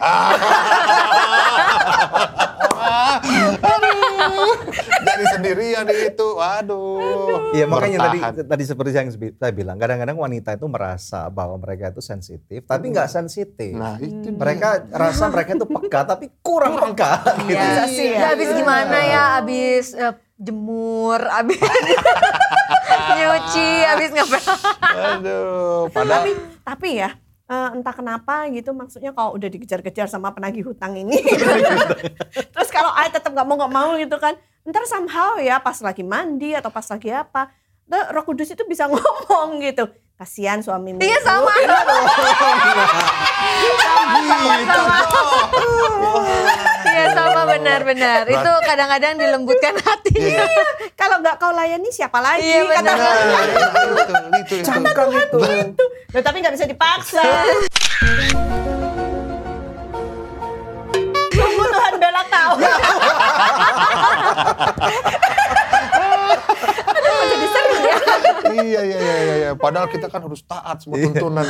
[3.56, 4.52] Aduh.
[5.00, 7.39] Jadi sendirian itu, waduh.
[7.50, 8.46] Iya makanya tadi Bertahan.
[8.46, 13.10] tadi seperti yang saya bilang kadang-kadang wanita itu merasa bahwa mereka itu sensitif tapi nggak
[13.10, 13.74] sensitif.
[13.74, 17.12] Nah itu mereka rasa mereka itu peka tapi kurang peka.
[17.42, 17.52] gitu.
[17.52, 17.62] Iya.
[17.66, 18.18] Bisa sih ya.
[18.20, 21.58] Ya, abis gimana ya, abis eh, jemur, abis
[23.10, 24.46] nyuci, abis ngapain?
[25.18, 26.32] Aduh, padahal Tapi
[26.62, 27.10] tapi ya
[27.46, 31.18] eh, entah kenapa gitu maksudnya kalau udah dikejar-kejar sama penagih hutang ini
[32.54, 34.38] terus kalau ayah tetap nggak mau nggak mau gitu kan
[34.68, 37.48] ntar somehow ya pas lagi mandi atau pas lagi apa,
[37.88, 39.88] tuh Roh Kudus itu bisa ngomong gitu.
[40.20, 41.00] Kasihan suamimu.
[41.00, 41.48] Iya sama.
[46.84, 48.28] Iya sama benar-benar.
[48.28, 50.12] Itu kadang-kadang dilembutkan hati.
[50.36, 50.44] Iya.
[50.92, 52.44] Kalau nggak kau layani siapa lagi?
[52.44, 53.16] Iya, Kata benar.
[53.16, 53.42] Nah,
[54.44, 54.68] itu, itu,
[55.08, 55.84] itu.
[56.12, 57.24] Loh, tapi nggak bisa dipaksa.
[62.00, 62.52] Tunggu Tuhan bela kau.
[66.90, 67.96] Aduh, jadi seru ya.
[68.50, 69.50] iya, iya, iya, iya, iya.
[69.54, 71.44] Padahal kita kan harus taat semua tuntunan.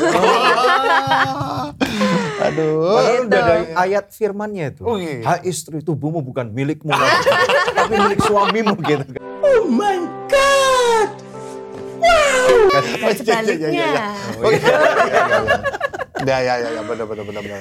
[2.46, 2.96] Aduh.
[2.98, 3.74] Padahal udah ada Gitu.
[3.76, 4.82] ayat firmannya itu.
[4.82, 5.22] Oh, iya.
[5.22, 7.28] Hai istri tubuhmu bukan milikmu lagi,
[7.76, 9.04] tapi milik suamimu gitu.
[12.70, 12.82] Dan
[13.14, 14.10] sebaliknya.
[14.40, 14.72] Oh, iya, iya,
[15.04, 15.16] iya, iya.
[16.20, 17.60] Ya, ya, ya, ya, benar, benar, benar, benar.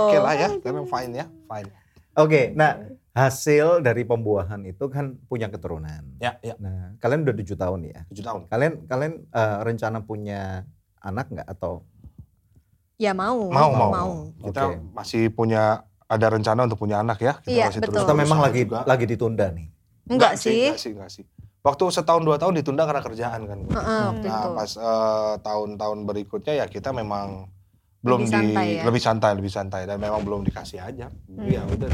[0.00, 1.68] Oke lah ya, karena fine ya, fine.
[2.12, 2.78] Oke, nah
[3.10, 6.02] hasil dari pembuahan itu kan punya keturunan.
[6.18, 8.00] Ya, ya, Nah, kalian udah tujuh tahun ya.
[8.10, 8.40] tujuh tahun.
[8.46, 10.66] Kalian kalian eh, rencana punya
[10.98, 11.82] anak nggak atau
[13.00, 13.48] Ya mau.
[13.48, 14.10] Mau, mau, mau.
[14.36, 14.76] Kita Oke.
[14.92, 17.40] masih punya ada rencana untuk punya anak ya.
[17.40, 17.92] Kita Iya, masih betul.
[17.96, 18.84] terus atau memang lagi juga.
[18.84, 19.66] lagi ditunda nih?
[20.04, 20.68] Enggak sih.
[20.68, 21.24] Enggak sih, enggak sih.
[21.60, 23.58] Waktu setahun dua tahun ditunda karena kerjaan kan.
[23.64, 24.50] Heeh, waktu Nah, itu.
[24.52, 27.48] pas eh, tahun-tahun berikutnya ya kita memang
[28.00, 28.82] belum Lebih di santai ya?
[28.82, 31.12] lebih santai, lebih santai dan memang belum dikasih aja.
[31.38, 31.88] Ya udah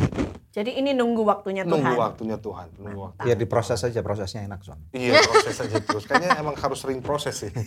[0.50, 2.00] Jadi ini nunggu waktunya nunggu Tuhan.
[2.00, 3.26] waktunya Tuhan, nunggu waktu.
[3.26, 4.86] Ya diproses aja prosesnya enak soalnya.
[4.90, 6.06] Iya, proses aja terus.
[6.06, 7.50] Kayaknya emang harus sering proses sih.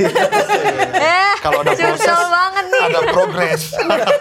[0.99, 2.83] Eh, Kalau ada proses, banget nih.
[2.85, 3.61] ada progres.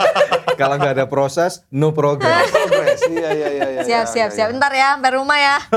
[0.61, 2.51] Kalau nggak ada proses, no progress.
[2.51, 3.01] progres.
[3.09, 3.83] Iya, iya, iya, iya.
[3.83, 4.49] Siap, iya, siap, iya, siap.
[4.51, 4.59] iya.
[4.59, 5.57] Ntar ya, sampai rumah ya.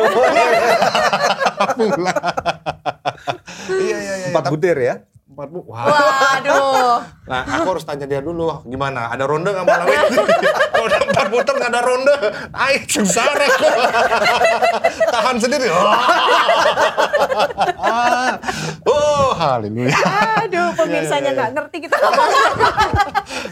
[3.72, 4.28] Iya, iya, iya.
[4.30, 4.96] Empat butir ya.
[5.32, 5.64] Empat bu.
[5.64, 5.88] Wah.
[5.88, 7.00] Waduh.
[7.24, 9.08] Nah, aku harus tanya dia dulu, gimana?
[9.16, 10.20] Ada ronde nggak malam ini?
[10.76, 12.16] Kalau udah empat puter nggak ada ronde,
[12.52, 13.68] ay sengsara aku.
[15.16, 15.68] Tahan sendiri.
[17.82, 18.38] Ah.
[18.86, 19.94] oh, haleluya.
[20.46, 22.30] Aduh, pemirsanya iya, nggak ngerti kita ngomong.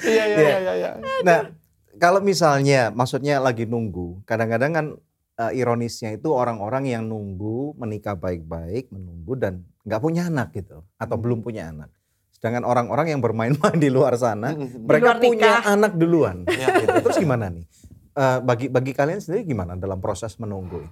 [0.05, 0.91] Iya, iya, iya, iya, iya.
[1.25, 1.39] Nah,
[1.97, 4.85] kalau misalnya maksudnya lagi nunggu, kadang-kadang kan
[5.39, 9.53] eh, ironisnya itu orang-orang yang nunggu menikah baik-baik, menunggu dan
[9.87, 11.23] nggak punya anak gitu atau Hmm.
[11.23, 11.89] belum punya anak.
[12.35, 14.83] Sedangkan orang-orang yang bermain-main di luar sana, Hmm.
[14.83, 15.73] mereka luar punya nikah.
[15.73, 16.37] anak duluan.
[16.59, 16.95] Ya, gitu.
[17.07, 17.65] Terus gimana nih?
[18.13, 20.83] Eh, bagi bagi kalian sendiri gimana dalam proses menunggu?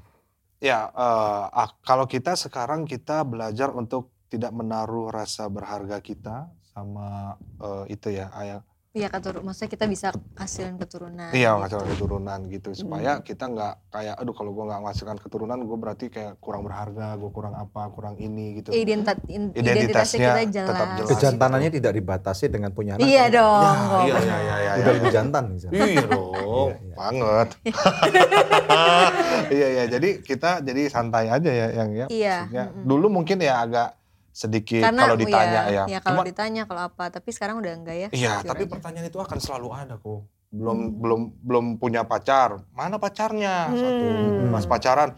[0.58, 7.36] Ya, eh, ah, kalau kita sekarang kita belajar untuk tidak menaruh rasa berharga kita sama
[7.60, 8.64] eh, itu ya, ayah.
[8.98, 11.30] Iya keturun, maksudnya kita bisa hasilin keturunan.
[11.30, 11.58] Iya, gitu.
[11.62, 16.06] menghasilkan keturunan gitu supaya kita nggak kayak, aduh kalau gue nggak menghasilkan keturunan, gue berarti
[16.10, 18.74] kayak kurang berharga, gue kurang apa, kurang ini gitu.
[18.74, 20.20] Identitas, Identitasnya identitasnya
[20.50, 21.10] kita tetap jelas.
[21.14, 23.06] Kejantanannya tidak dibatasi dengan punya anak.
[23.06, 23.62] Iya dong.
[23.62, 24.02] Ya, kok.
[24.02, 24.98] iya, iya, iya, iya, Udah iya.
[24.98, 25.78] lebih jantan misalnya.
[25.78, 26.96] Iya dong, Iya, iya.
[26.98, 27.48] banget.
[29.62, 32.06] iya iya, jadi kita jadi santai aja ya yang ya.
[32.10, 32.66] Iya, maksudnya.
[32.74, 32.84] mm-mm.
[32.90, 33.90] Dulu mungkin ya agak
[34.38, 35.84] sedikit Karena kalau ditanya ya, ya.
[35.90, 38.10] ya kalau Cuma- ditanya kalau apa, tapi sekarang udah enggak ya.
[38.14, 38.72] Iya, tapi aja.
[38.72, 40.30] pertanyaan itu akan selalu ada kok.
[40.48, 40.94] Belum Hmm.
[41.02, 42.62] belum belum punya pacar.
[42.72, 43.68] Mana pacarnya?
[43.68, 44.06] Satu.
[44.06, 44.54] Hmm.
[44.54, 45.10] Pas pacaran,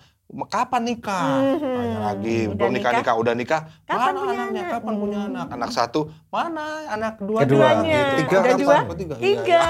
[0.45, 1.41] kapan nikah?
[1.41, 1.57] Hmm.
[1.57, 3.61] Tanya lagi, Udah belum nikah nikah, udah nikah.
[3.83, 4.61] Kapan mana punya anaknya?
[4.61, 4.71] anak?
[4.71, 5.29] Kapan punya Hmm.
[5.33, 5.47] anak?
[5.49, 5.99] Anak satu,
[6.29, 7.39] mana anak kedua?
[7.41, 8.01] Kedua, Keduanya.
[8.15, 8.57] tiga, kapan?
[8.57, 8.75] dua?
[8.93, 9.15] Tiga.
[9.17, 9.61] Iya, Tiga.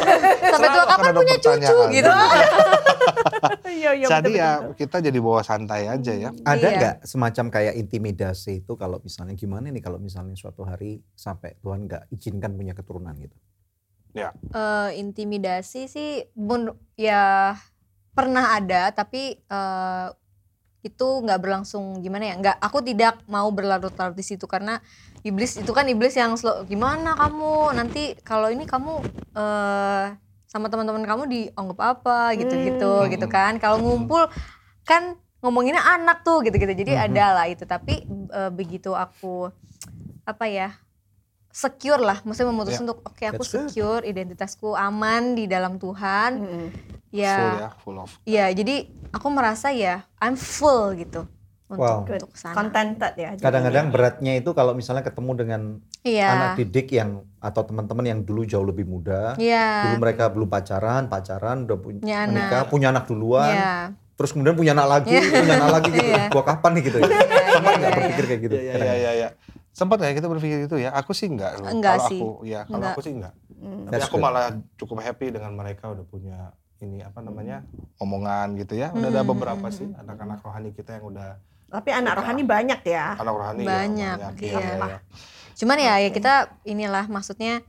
[0.52, 2.12] Sampai tua kapan punya cucu gitu.
[3.70, 4.72] Iya, iya, Jadi betul, ya betul.
[4.76, 6.30] kita jadi bawa santai aja ya.
[6.44, 6.76] Ada Iya.
[6.76, 11.88] nggak semacam kayak intimidasi itu kalau misalnya gimana nih kalau misalnya suatu hari sampai Tuhan
[11.88, 13.32] nggak izinkan punya keturunan gitu?
[14.12, 16.28] Eh, intimidasi sih
[16.98, 17.56] ya
[18.12, 20.08] pernah ada tapi eh,
[20.80, 24.80] itu nggak berlangsung gimana ya nggak aku tidak mau berlarut-larut di situ karena
[25.20, 27.76] iblis itu kan iblis yang selo- gimana kamu?
[27.76, 29.04] Nanti kalau ini kamu
[29.36, 30.06] eh
[30.48, 32.32] sama teman-teman kamu dianggap apa?
[32.34, 33.10] gitu-gitu Hmm.
[33.12, 33.60] gitu kan.
[33.60, 34.24] Kalau ngumpul
[34.88, 36.72] kan ngomonginnya anak tuh gitu-gitu.
[36.72, 37.04] Jadi Mhm.
[37.12, 37.68] ada lah itu.
[37.68, 39.52] Tapi eh, begitu aku
[40.24, 40.72] apa ya
[41.50, 43.68] secure lah maksudnya memutuskan untuk oke aku That's good.
[43.68, 46.66] secure identitasku aman di dalam Tuhan Mm-mm.
[47.10, 48.10] Full ya ya, full of.
[48.22, 51.26] ya jadi aku merasa ya I'm full gitu
[51.68, 52.02] Wow.
[52.02, 53.30] untuk untuk sana Contented ya.
[53.38, 55.60] Kadang-kadang beratnya itu kalau misalnya ketemu dengan
[56.02, 60.50] iya anak didik yang atau teman-teman yang dulu jauh lebih muda, iya dulu mereka belum
[60.50, 62.70] pacaran, pacaran udah punya Punya menikah, anak.
[62.74, 63.74] punya anak duluan, iya
[64.12, 65.30] terus kemudian punya anak lagi, Iya.
[65.32, 66.08] punya anak lagi gitu.
[66.10, 66.24] Iya.
[66.28, 67.04] Gua kapan nih gitu ya?
[67.06, 68.54] Iya, Sempat iya, nggak berpikir kayak gitu?
[68.56, 69.10] Iya iya iya iya.
[69.16, 69.28] Ya.
[69.80, 70.92] Sempat nggak kita berpikir itu ya?
[70.92, 71.56] Aku sih enggak.
[71.56, 71.72] loh.
[71.72, 72.20] Enggak kalau sih.
[72.20, 72.92] Aku, ya, kalau Enggak.
[72.92, 73.34] aku sih enggak.
[73.50, 73.82] Mm.
[73.88, 74.22] Tapi aku good.
[74.22, 74.44] malah
[74.76, 76.38] cukup happy dengan mereka udah punya
[76.78, 77.64] ini apa namanya
[77.96, 78.88] omongan gitu ya.
[78.90, 81.28] Udah ada Hmm, beberapa hmm, sih anak-anak rohani kita yang udah
[81.66, 83.14] Tapi anak rohani banyak ya.
[83.14, 84.58] anak rohani Banyak, ya, iya.
[84.58, 84.98] iya, iya.
[85.54, 86.16] cuman ya ya Oke.
[86.16, 87.60] kita inilah maksudnya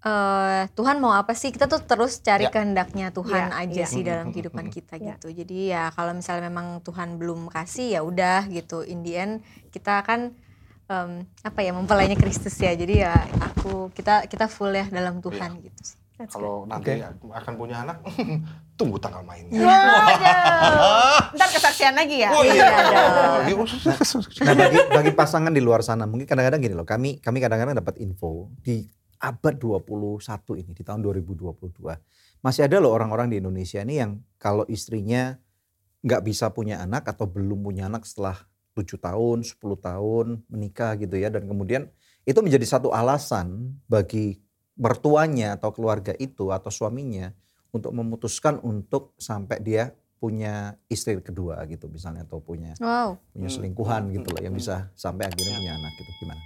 [0.00, 1.52] eh, Tuhan mau apa sih?
[1.52, 2.50] Kita tuh terus cari Ya.
[2.50, 3.86] kehendaknya Tuhan Iya, aja iya.
[3.86, 5.06] sih dalam Mm, mm, kehidupan mm, kita Iya.
[5.14, 5.28] gitu.
[5.30, 8.80] Jadi ya kalau misalnya memang Tuhan belum kasih ya udah gitu.
[8.82, 9.34] In the end
[9.68, 10.32] kita kan
[10.90, 12.74] em, apa ya mempelainya Kristus ya.
[12.74, 15.96] Jadi ya aku kita kita full ya dalam Tuhan gitu sih.
[16.20, 18.04] That's Kalau nanti akan punya anak,
[18.78, 19.56] tunggu tanggal mainnya.
[19.56, 21.32] Waduh.
[21.32, 22.28] Ntar kesaksian lagi ya?
[22.36, 22.68] Oh iya.
[23.48, 23.56] Iya
[24.44, 27.96] Nah bagi, bagi pasangan di luar sana mungkin kadang-kadang gini loh, kami kami kadang-kadang dapat
[28.04, 28.84] info di
[29.20, 31.56] abad 21 ini di tahun 2022
[32.40, 35.36] masih ada loh orang-orang di Indonesia ini yang kalau istrinya
[36.00, 41.14] nggak bisa punya anak atau belum punya anak setelah 7 tahun, 10 tahun menikah gitu
[41.14, 41.90] ya dan kemudian
[42.22, 44.38] itu menjadi satu alasan bagi
[44.74, 47.34] mertuanya atau keluarga itu atau suaminya
[47.70, 53.16] untuk memutuskan untuk sampai dia punya istri kedua gitu misalnya atau punya Wow.
[53.32, 53.56] punya Hmm.
[53.56, 54.60] selingkuhan gitu loh yang Hmm.
[54.60, 56.42] bisa sampai akhirnya punya anak gitu gimana?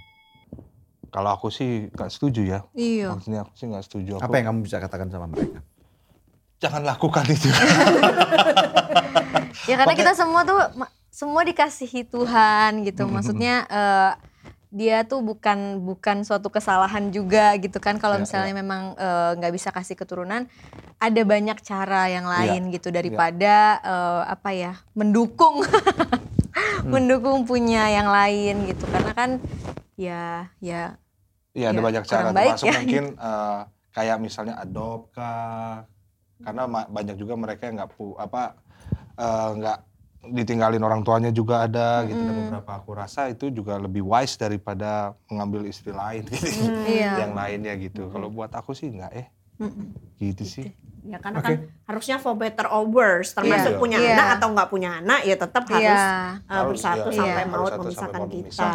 [1.11, 2.59] Kalau aku sih nggak setuju ya.
[2.73, 3.15] Iya.
[3.15, 4.11] Maksudnya aku sih nggak setuju.
[4.15, 5.59] Aku, Apa yang kamu bisa katakan sama mereka?
[6.57, 7.47] Jangan lakukan itu.
[9.65, 10.59] Ya karena Makanya- kita semua tuh
[11.15, 13.03] semua dikasihi Tuhan gitu.
[13.03, 13.15] Mm, mm, mm.
[13.15, 14.11] Maksudnya eh,
[14.75, 19.53] dia tuh bukan bukan suatu kesalahan juga gitu kan kalau Ya, misalnya memang eh, nggak
[19.55, 20.51] bisa kasih keturunan
[20.99, 25.63] ada banyak cara yang lain gitu daripada eh, apa ya mendukung
[26.93, 29.29] mendukung punya yang lain gitu karena kan
[29.95, 30.99] ya ya
[31.55, 32.73] Iya ada Ya, banyak cara baik termasuk ya.
[32.83, 33.59] mungkin eh,
[33.95, 35.87] kayak misalnya adopt kah.
[36.43, 38.59] Karena banyak juga mereka yang nggak pu apa
[39.55, 39.94] nggak
[40.27, 42.41] ditinggalin orang tuanya juga ada gitu dan Mm.
[42.47, 46.45] beberapa aku rasa itu juga lebih wise daripada mengambil istri lain gitu.
[46.85, 47.21] Iya.
[47.21, 48.09] yang lainnya gitu.
[48.09, 49.93] Kalau buat aku sih nggak eh Mm-mm.
[50.17, 50.67] gitu sih.
[51.05, 51.45] Ya karena Oke.
[51.45, 51.55] kan
[51.85, 53.79] harusnya for better or worse, termasuk Iya.
[53.79, 54.13] punya Iya.
[54.13, 56.41] anak atau nggak punya anak ya tetap harus Iya.
[56.41, 57.17] uh, Harus, bersatu iya.
[57.17, 57.51] sampai Iya.
[57.53, 58.69] maut Harus memisahkan maut kita.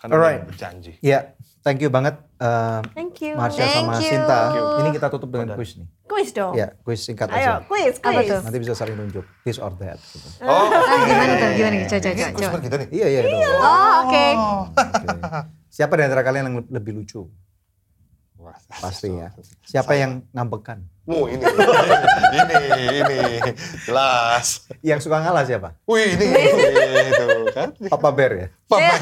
[0.00, 0.40] Karena Alright.
[0.40, 0.92] dia berjanji.
[0.98, 1.18] Ya,
[1.60, 3.36] thank you banget eh, Thank you.
[3.36, 4.10] Marsha sama Thank you.
[4.10, 4.38] Sinta.
[4.40, 4.64] Thank you.
[4.80, 5.88] Ini kita tutup dengan kuis nih.
[6.02, 6.56] Kuis dong.
[6.56, 7.28] Ya, kuis singkat.
[7.28, 7.68] Ayo, aja.
[7.68, 8.28] kuis, Apa kuis.
[8.32, 8.40] tuh?
[8.40, 10.00] Nanti bisa saling nunjuk this or that.
[10.00, 10.24] Gitu.
[10.40, 12.88] Oh, Ah, gimana tuh gimana coba coba ini coba, kuis kita nih.
[12.90, 13.20] Iya, iya.
[13.20, 13.32] dong.
[13.60, 14.24] Oh oke.
[14.24, 14.24] Oke.
[15.70, 17.28] Siapa di antara kalian yang lebih lucu?
[18.40, 19.28] Wah, Pasti ya.
[19.62, 20.80] Siapa yang ngambekan?
[21.04, 22.56] Oh ini, ini,
[23.04, 23.20] ini,
[23.84, 24.64] jelas.
[24.80, 25.76] Yang suka ngalah siapa?
[25.84, 26.26] Wih ini,
[27.04, 27.68] itu kan.
[27.90, 28.46] Papa Bear ya?
[28.66, 28.94] Papa,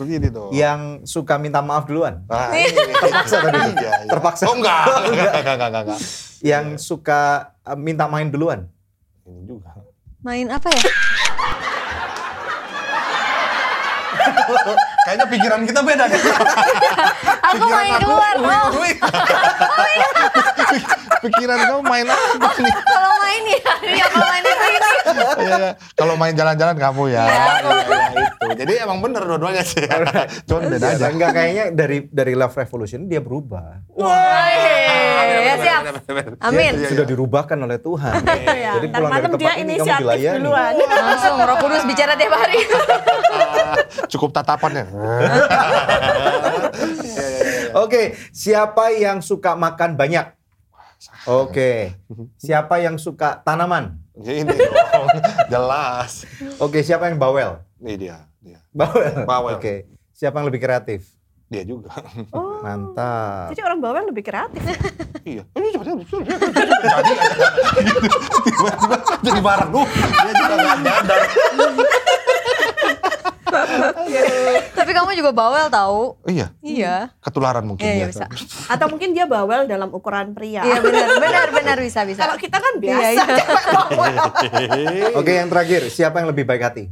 [0.00, 0.50] begini dong.
[0.52, 2.24] Yang suka minta maaf duluan?
[2.28, 2.92] Ah, ini.
[2.96, 3.58] Terpaksa tadi?
[3.76, 4.10] Iya, iya.
[4.10, 4.44] Terpaksa.
[4.48, 6.00] Oh enggak, enggak, enggak, enggak, enggak, enggak.
[6.44, 7.20] Yang suka
[7.64, 8.68] eh, minta main duluan?
[9.26, 9.70] Ini juga.
[10.22, 10.82] Main apa ya?
[15.06, 16.18] Kayaknya pikiran kita beda deh.
[17.54, 18.34] Aku main keluar.
[18.66, 18.98] Oh, Wih.
[21.26, 22.74] pikiran kamu main apa nih?
[22.86, 24.90] kalau main ya, ya kalau main itu ini.
[25.06, 25.70] Iya, iya.
[25.94, 27.24] Kalau main jalan-jalan kamu ya.
[27.26, 28.46] Iya, iya, itu.
[28.56, 29.86] Jadi emang bener dua-duanya sih.
[30.46, 31.06] Cuman beda aja.
[31.10, 33.82] Enggak kayaknya dari dari Love Revolution dia berubah.
[33.96, 34.46] Wah,
[35.26, 35.82] ya siap.
[36.42, 36.72] Amin.
[36.78, 38.14] Dia sudah dirubahkan oleh Tuhan.
[38.26, 38.72] Iya.
[38.78, 40.38] Jadi pulang dari malam tempat dia ini kamu dilayani.
[40.42, 40.72] duluan.
[40.76, 42.60] Langsung Roh Kudus bicara tiap hari.
[44.10, 44.84] Cukup tatapannya.
[47.84, 50.32] Oke, siapa yang suka makan banyak?
[51.28, 51.92] Oke.
[52.40, 54.00] Siapa yang suka tanaman?
[54.16, 55.08] Ini dong,
[55.52, 56.24] jelas.
[56.56, 57.60] Oke, siapa yang bawel?
[57.84, 58.64] Ini dia, dia.
[58.72, 59.28] Bawel.
[59.28, 59.60] Bawel.
[59.60, 59.84] Oke.
[60.16, 61.04] Siapa yang lebih kreatif?
[61.46, 61.94] Dia juga.
[62.32, 62.58] Oh.
[62.64, 63.54] Mantap.
[63.54, 64.62] Jadi orang bawel lebih kreatif.
[65.26, 65.42] Iya.
[65.58, 66.06] Ini coba jadi
[68.46, 69.82] tiba-tiba jadi bareng lu.
[69.86, 71.20] Dia juga nggak nyadar.
[74.78, 76.16] Tapi kamu juga bawel tahu.
[76.24, 76.94] Iya, Iya.
[77.18, 77.98] ketularan mungkin Iya, ya.
[77.98, 78.24] iya bisa.
[78.66, 80.62] Atau mungkin dia bawel dalam ukuran pria.
[80.62, 82.22] Iya benar, benar, benar bisa bisa.
[82.22, 85.06] Kalau kita kan biasa Iya, iya.
[85.18, 86.84] Oke, yang terakhir, siapa yang lebih baik hati?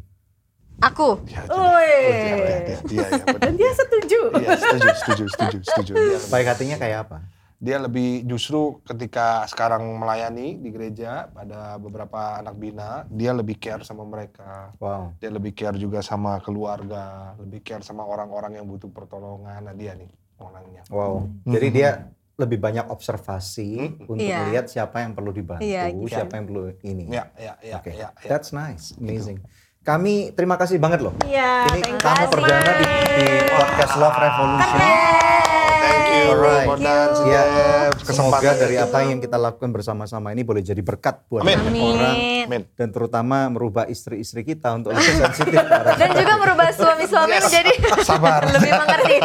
[0.82, 1.22] Aku.
[1.24, 1.86] Iya, Woi.
[1.86, 3.40] iya, iya, iya, benar.
[3.40, 4.20] Dan dia setuju.
[4.34, 5.92] Iya, setuju, setuju, setuju, setuju.
[5.94, 7.18] Lebih- Baik hatinya kayak apa?
[7.58, 13.80] Dia lebih justru ketika sekarang melayani di gereja pada beberapa anak bina, dia lebih care
[13.82, 14.74] sama mereka.
[14.76, 15.16] Wow.
[15.18, 19.64] Dia lebih care juga sama keluarga, lebih care sama orang-orang yang butuh pertolongan.
[19.64, 20.82] Nah, dia nih orangnya.
[20.90, 21.30] Wow.
[21.46, 21.90] Jadi dia
[22.34, 24.10] lebih banyak observasi Hmm.
[24.10, 24.38] untuk Iya.
[24.44, 26.10] melihat siapa yang perlu dibantu, Iya, gitu.
[26.10, 27.04] siapa yang perlu ini.
[27.06, 27.94] Ya, ya, ya, Oke.
[27.94, 28.26] ya, ya.
[28.26, 29.38] That's nice, amazing.
[29.84, 31.14] Kami terima kasih banget loh.
[31.22, 32.86] Iya, Ini kamu perdana di,
[33.20, 35.43] di podcast Love Revolution.
[35.84, 36.66] Thank you, Alright.
[36.66, 37.94] Mordan, Ya, Steph.
[38.06, 38.84] semoga Kesempatan dari itu.
[38.84, 41.58] apa yang kita lakukan bersama-sama ini boleh jadi berkat buat Amin.
[41.60, 42.62] orang Amin.
[42.72, 45.60] Dan terutama merubah istri-istri kita untuk lebih sensitif.
[46.00, 47.44] Dan juga merubah suami-suami Yes.
[47.44, 47.72] menjadi
[48.08, 48.40] Sabar.
[48.54, 49.16] lebih mengerti.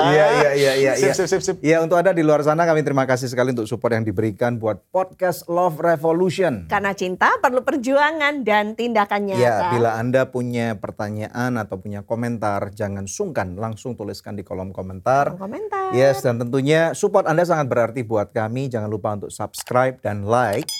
[0.00, 0.92] Iya iya iya iya.
[0.94, 1.14] Sip, iya.
[1.14, 1.56] sip, sip, sip.
[1.60, 4.80] Ya untuk Anda di luar sana kami terima kasih sekali untuk support yang diberikan buat
[4.88, 6.64] podcast Love Revolution.
[6.66, 9.38] Karena cinta perlu perjuangan dan tindakan nyata.
[9.38, 15.36] Ya, bila Anda punya pertanyaan atau punya komentar, jangan sungkan langsung tuliskan di kolom komentar.
[15.36, 15.69] Komentar.
[15.90, 18.70] Yes, dan tentunya support Anda sangat berarti buat kami.
[18.70, 20.70] Jangan lupa untuk subscribe dan like.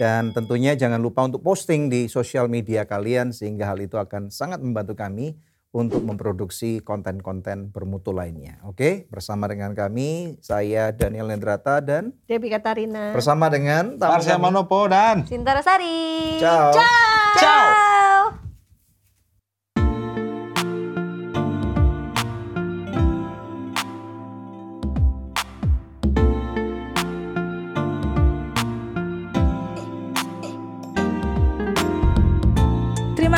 [0.00, 4.64] Dan tentunya jangan lupa untuk posting di sosial media kalian sehingga hal itu akan sangat
[4.64, 5.36] membantu kami
[5.70, 8.58] untuk memproduksi konten-konten bermutu lainnya.
[8.66, 13.14] Oke, bersama dengan kami, saya Daniel Nendrata dan Debbie Katarina.
[13.14, 14.34] bersama dengan Marsha.
[14.40, 16.40] Manopo dan Cinta Rasari.
[16.42, 16.74] Ciao.
[16.74, 17.38] Ciao.
[17.38, 17.89] Ciao.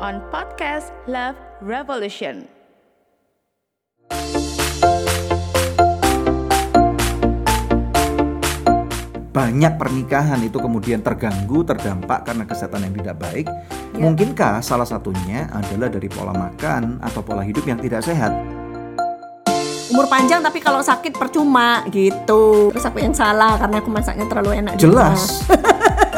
[0.00, 2.48] on podcast Love Revolution.
[9.30, 13.46] banyak pernikahan itu kemudian terganggu, terdampak karena kesehatan yang tidak baik.
[13.94, 14.02] Ya.
[14.02, 18.34] Mungkinkah salah satunya adalah dari pola makan atau pola hidup yang tidak sehat?
[19.90, 22.74] Umur panjang tapi kalau sakit percuma gitu.
[22.74, 24.74] Terus aku yang salah karena aku masaknya terlalu enak.
[24.76, 25.46] Jelas.